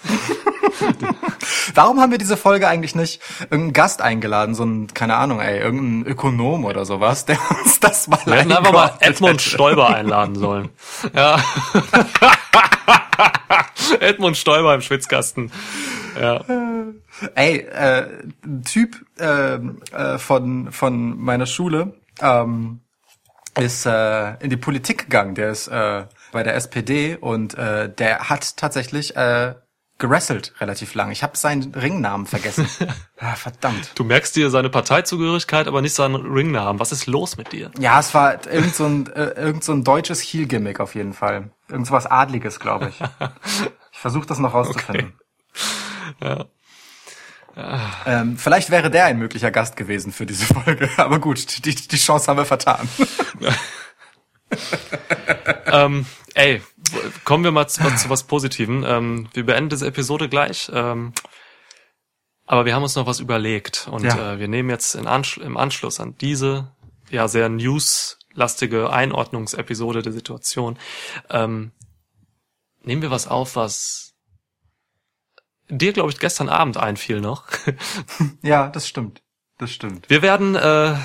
Warum 1.76 2.00
haben 2.00 2.12
wir 2.12 2.18
diese 2.18 2.38
Folge 2.38 2.68
eigentlich 2.68 2.96
nicht 2.96 3.22
irgendeinen 3.42 3.74
Gast 3.74 4.02
eingeladen, 4.02 4.56
so 4.56 4.64
ein, 4.64 4.88
keine 4.94 5.16
Ahnung, 5.16 5.40
ey, 5.40 5.60
irgendein 5.60 6.12
Ökonom 6.12 6.66
oder 6.66 6.86
sowas, 6.86 7.26
der 7.26 7.38
uns 7.50 7.80
das 7.80 8.08
mal 8.08 8.20
Wir 8.26 8.36
hätten 8.36 8.52
einfach 8.52 8.74
mal 8.74 8.94
Edmund 9.00 9.40
hätte. 9.40 9.50
Stoiber 9.50 9.96
einladen 9.96 10.36
sollen. 10.36 10.70
Ja. 11.14 11.40
Edmund 14.00 14.38
Stoiber 14.38 14.76
im 14.76 14.82
Schwitzkasten. 14.82 15.52
Ja. 16.20 16.44
Ey, 17.36 17.60
äh, 17.60 18.08
ein 18.44 18.64
Typ 18.64 19.06
äh, 19.20 19.56
äh, 19.56 20.18
von 20.18 20.72
von 20.72 21.18
meiner 21.18 21.46
Schule 21.46 21.94
ähm, 22.22 22.82
ist 23.58 23.86
äh, 23.86 24.36
in 24.44 24.50
die 24.50 24.58
Politik 24.58 25.06
gegangen. 25.06 25.36
Der 25.36 25.52
ist 25.52 25.68
äh, 25.68 26.06
bei 26.32 26.44
der 26.44 26.56
SPD 26.56 27.18
und 27.20 27.56
äh, 27.56 27.90
der 27.90 28.30
hat 28.30 28.58
tatsächlich 28.58 29.16
äh, 29.16 29.54
gerasselt 30.04 30.54
relativ 30.60 30.96
lang. 30.96 31.12
Ich 31.12 31.24
habe 31.24 31.38
seinen 31.38 31.74
Ringnamen 31.74 32.26
vergessen. 32.26 32.68
ah, 33.20 33.36
verdammt. 33.36 33.94
Du 33.96 34.04
merkst 34.04 34.36
dir 34.36 34.50
seine 34.50 34.70
Parteizugehörigkeit, 34.70 35.66
aber 35.66 35.82
nicht 35.82 35.96
seinen 35.96 36.16
Ringnamen. 36.16 36.78
Was 36.82 36.92
ist 36.92 37.06
los 37.06 37.38
mit 37.38 37.54
dir? 37.54 37.72
Ja, 37.80 38.02
es 38.02 38.14
war 38.14 38.46
irgend 38.46 38.76
so 38.76 38.84
ein, 38.86 39.08
äh, 39.14 39.30
irgend 39.30 39.64
so 39.64 39.72
ein 39.72 39.86
deutsches 39.86 40.20
Heel-Gimmick 40.20 40.82
auf 40.82 40.94
jeden 40.94 41.14
Fall. 41.14 41.52
Irgend 41.70 41.88
so 41.88 41.94
was 41.94 42.06
Adliges, 42.06 42.60
glaube 42.60 42.90
ich. 42.90 43.00
Ich 43.94 44.00
versuche 44.00 44.26
das 44.28 44.40
noch 44.40 44.54
rauszufinden. 44.54 45.14
Ähm, 48.06 48.38
vielleicht 48.38 48.72
wäre 48.72 48.90
der 48.90 49.06
ein 49.06 49.20
möglicher 49.20 49.52
Gast 49.52 49.78
gewesen 49.78 50.12
für 50.12 50.26
diese 50.26 50.46
Folge. 50.54 50.90
Aber 50.98 51.20
gut, 51.20 51.64
die, 51.64 51.76
die 51.76 51.98
Chance 51.98 52.28
haben 52.28 52.38
wir 52.38 52.46
vertan. 52.46 52.90
ähm, 55.68 56.06
ey, 56.34 56.62
kommen 57.24 57.44
wir 57.44 57.52
mal 57.52 57.68
zu, 57.68 57.84
zu 57.96 58.10
was 58.10 58.24
Positivem. 58.24 58.84
Ähm, 58.86 59.30
wir 59.34 59.46
beenden 59.46 59.70
diese 59.70 59.88
Episode 59.88 60.30
gleich. 60.30 60.70
Ähm, 60.74 61.14
aber 62.46 62.66
wir 62.66 62.76
haben 62.76 62.84
uns 62.84 62.96
noch 62.96 63.06
was 63.08 63.20
überlegt 63.20 63.88
und 63.90 64.04
Ja. 64.04 64.34
äh, 64.34 64.40
wir 64.40 64.48
nehmen 64.48 64.70
jetzt 64.70 64.96
Anschl 64.98 65.42
im 65.42 65.56
Anschluss 65.58 66.00
an 66.00 66.16
diese 66.20 66.72
ja 67.10 67.28
sehr 67.28 67.48
newslastige 67.50 68.90
Einordnungsepisode 68.92 70.02
der 70.02 70.12
Situation 70.12 70.78
ähm, 71.30 71.72
nehmen 72.84 73.02
wir 73.02 73.12
was 73.12 73.28
auf, 73.28 73.56
was 73.56 74.14
dir 75.70 75.94
glaube 75.94 76.12
ich 76.12 76.20
gestern 76.20 76.50
Abend 76.50 76.76
einfiel 76.78 77.22
noch. 77.22 77.46
Ja, 78.42 78.68
das 78.68 78.88
stimmt. 78.90 79.22
Das 79.58 79.72
stimmt. 79.72 80.10
Wir 80.10 80.22
werden 80.22 80.56
äh, 80.56 80.96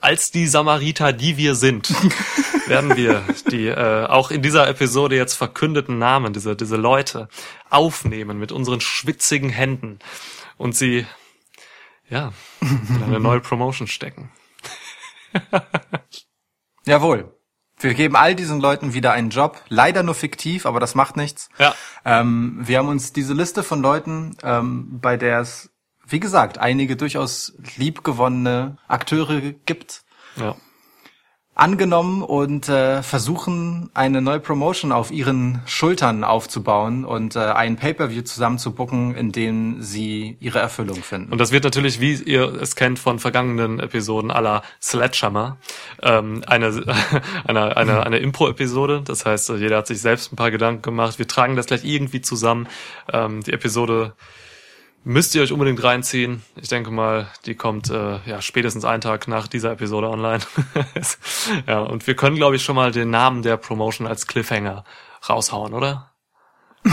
als 0.00 0.30
die 0.30 0.46
Samariter, 0.46 1.12
die 1.12 1.36
wir 1.36 1.54
sind, 1.54 1.90
werden 2.66 2.96
wir 2.96 3.22
die 3.50 3.66
äh, 3.66 4.06
auch 4.06 4.30
in 4.30 4.42
dieser 4.42 4.68
Episode 4.68 5.16
jetzt 5.16 5.34
verkündeten 5.34 5.98
Namen, 5.98 6.32
diese, 6.32 6.56
diese 6.56 6.76
Leute, 6.76 7.28
aufnehmen 7.68 8.38
mit 8.38 8.52
unseren 8.52 8.80
schwitzigen 8.80 9.50
Händen 9.50 9.98
und 10.56 10.76
sie 10.76 11.06
ja 12.08 12.32
in 12.60 13.02
eine 13.04 13.20
neue 13.20 13.40
Promotion 13.40 13.86
stecken. 13.86 14.30
Jawohl. 16.84 17.34
Wir 17.78 17.94
geben 17.94 18.14
all 18.14 18.34
diesen 18.34 18.60
Leuten 18.60 18.92
wieder 18.92 19.12
einen 19.12 19.30
Job. 19.30 19.62
Leider 19.68 20.02
nur 20.02 20.14
fiktiv, 20.14 20.66
aber 20.66 20.80
das 20.80 20.94
macht 20.94 21.16
nichts. 21.16 21.48
Ja. 21.58 21.74
Ähm, 22.04 22.58
wir 22.60 22.78
haben 22.78 22.88
uns 22.88 23.14
diese 23.14 23.32
Liste 23.32 23.62
von 23.62 23.80
Leuten, 23.80 24.36
ähm, 24.42 25.00
bei 25.00 25.16
der 25.16 25.40
es, 25.40 25.70
wie 26.10 26.20
gesagt, 26.20 26.58
einige 26.58 26.96
durchaus 26.96 27.54
liebgewonnene 27.76 28.76
Akteure 28.88 29.40
gibt, 29.66 30.02
Ja. 30.36 30.54
angenommen 31.54 32.22
und 32.22 32.68
äh, 32.70 33.02
versuchen, 33.02 33.90
eine 33.92 34.22
neue 34.22 34.40
Promotion 34.40 34.92
auf 34.92 35.10
ihren 35.10 35.60
Schultern 35.66 36.24
aufzubauen 36.24 37.04
und 37.04 37.36
äh, 37.36 37.40
ein 37.40 37.76
Pay-per-View 37.76 38.22
zusammen 38.22 38.56
zu 38.58 38.72
booken, 38.72 39.14
in 39.14 39.30
dem 39.30 39.82
sie 39.82 40.38
ihre 40.40 40.58
Erfüllung 40.58 41.02
finden. 41.02 41.30
Und 41.30 41.38
das 41.38 41.52
wird 41.52 41.64
natürlich, 41.64 42.00
wie 42.00 42.14
ihr 42.14 42.54
es 42.62 42.76
kennt 42.76 42.98
von 42.98 43.18
vergangenen 43.18 43.78
Episoden 43.78 44.30
aller 44.30 44.62
Sledgehammer, 44.80 45.58
ähm, 46.02 46.42
eine, 46.46 46.68
eine, 47.46 47.76
eine, 47.76 48.06
eine 48.06 48.18
Impro-Episode. 48.20 49.02
Das 49.04 49.26
heißt, 49.26 49.50
jeder 49.50 49.78
hat 49.78 49.86
sich 49.86 50.00
selbst 50.00 50.32
ein 50.32 50.36
paar 50.36 50.50
Gedanken 50.50 50.80
gemacht. 50.82 51.18
Wir 51.18 51.28
tragen 51.28 51.56
das 51.56 51.66
gleich 51.66 51.84
irgendwie 51.84 52.22
zusammen. 52.22 52.68
Ähm, 53.12 53.42
die 53.42 53.52
Episode 53.52 54.14
müsst 55.04 55.34
ihr 55.34 55.42
euch 55.42 55.52
unbedingt 55.52 55.82
reinziehen. 55.82 56.42
Ich 56.60 56.68
denke 56.68 56.90
mal, 56.90 57.28
die 57.46 57.54
kommt 57.54 57.90
äh, 57.90 58.18
ja 58.26 58.42
spätestens 58.42 58.84
einen 58.84 59.00
Tag 59.00 59.28
nach 59.28 59.48
dieser 59.48 59.72
Episode 59.72 60.08
online. 60.08 60.40
ja, 61.66 61.80
und 61.80 62.06
wir 62.06 62.14
können, 62.14 62.36
glaube 62.36 62.56
ich, 62.56 62.64
schon 62.64 62.76
mal 62.76 62.92
den 62.92 63.10
Namen 63.10 63.42
der 63.42 63.56
Promotion 63.56 64.06
als 64.06 64.26
Cliffhanger 64.26 64.84
raushauen, 65.28 65.74
oder? 65.74 66.12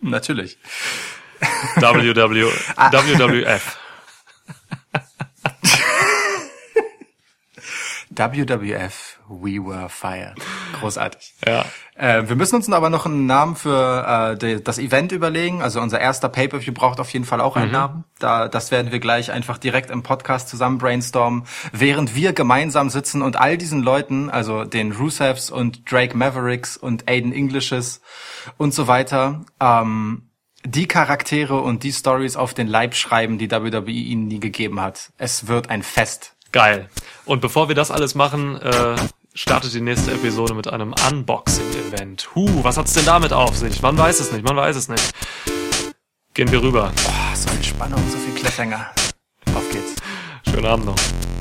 Natürlich. 0.00 0.58
WW, 1.76 2.14
WWF. 2.14 3.78
WWF, 8.10 9.18
We 9.28 9.58
Were 9.58 9.88
Fired. 9.88 10.36
Großartig. 10.78 11.34
Ja. 11.46 11.64
Äh, 11.94 12.28
wir 12.28 12.36
müssen 12.36 12.56
uns 12.56 12.70
aber 12.70 12.90
noch 12.90 13.06
einen 13.06 13.26
Namen 13.26 13.56
für 13.56 14.32
äh, 14.32 14.38
de, 14.38 14.60
das 14.60 14.78
Event 14.78 15.12
überlegen. 15.12 15.62
Also 15.62 15.80
unser 15.80 16.00
erster 16.00 16.28
Pay-per-View 16.28 16.72
braucht 16.72 17.00
auf 17.00 17.12
jeden 17.12 17.24
Fall 17.24 17.40
auch 17.40 17.56
einen 17.56 17.72
Namen. 17.72 18.04
Da, 18.18 18.48
das 18.48 18.70
werden 18.70 18.92
wir 18.92 19.00
gleich 19.00 19.30
einfach 19.30 19.58
direkt 19.58 19.90
im 19.90 20.02
Podcast 20.02 20.48
zusammen 20.48 20.78
brainstormen, 20.78 21.44
während 21.72 22.14
wir 22.14 22.32
gemeinsam 22.32 22.90
sitzen 22.90 23.22
und 23.22 23.36
all 23.36 23.58
diesen 23.58 23.82
Leuten, 23.82 24.30
also 24.30 24.64
den 24.64 24.92
Rusevs 24.92 25.50
und 25.50 25.90
Drake 25.90 26.16
Mavericks 26.16 26.76
und 26.76 27.08
Aiden 27.08 27.32
Englishes 27.32 28.00
und 28.56 28.72
so 28.72 28.86
weiter, 28.86 29.44
ähm, 29.60 30.30
die 30.64 30.86
Charaktere 30.86 31.60
und 31.60 31.82
die 31.82 31.92
Stories 31.92 32.36
auf 32.36 32.54
den 32.54 32.66
Leib 32.66 32.94
schreiben, 32.94 33.38
die 33.38 33.50
WWE 33.50 33.90
ihnen 33.90 34.28
nie 34.28 34.40
gegeben 34.40 34.80
hat. 34.80 35.12
Es 35.16 35.46
wird 35.46 35.70
ein 35.70 35.82
Fest. 35.82 36.34
Geil. 36.52 36.88
Und 37.24 37.40
bevor 37.40 37.68
wir 37.68 37.74
das 37.74 37.90
alles 37.90 38.14
machen, 38.14 38.60
äh, 38.60 38.96
startet 39.34 39.74
die 39.74 39.80
nächste 39.80 40.12
Episode 40.12 40.54
mit 40.54 40.68
einem 40.68 40.94
Unboxing-Event. 41.10 42.30
Huh, 42.34 42.62
was 42.62 42.76
hat's 42.76 42.92
denn 42.94 43.04
damit 43.04 43.32
auf 43.32 43.56
sich? 43.56 43.82
Man 43.82 43.96
weiß 43.96 44.20
es 44.20 44.32
nicht, 44.32 44.44
man 44.44 44.56
weiß 44.56 44.76
es 44.76 44.88
nicht. 44.88 45.12
Gehen 46.34 46.50
wir 46.50 46.62
rüber. 46.62 46.92
Boah, 47.04 47.36
so 47.36 47.48
viel 47.50 47.64
Spannung, 47.64 48.02
so 48.10 48.18
viel 48.18 48.34
Cliffhanger. 48.34 48.90
Auf 49.54 49.68
geht's. 49.70 49.94
Schönen 50.48 50.66
Abend 50.66 50.86
noch. 50.86 51.39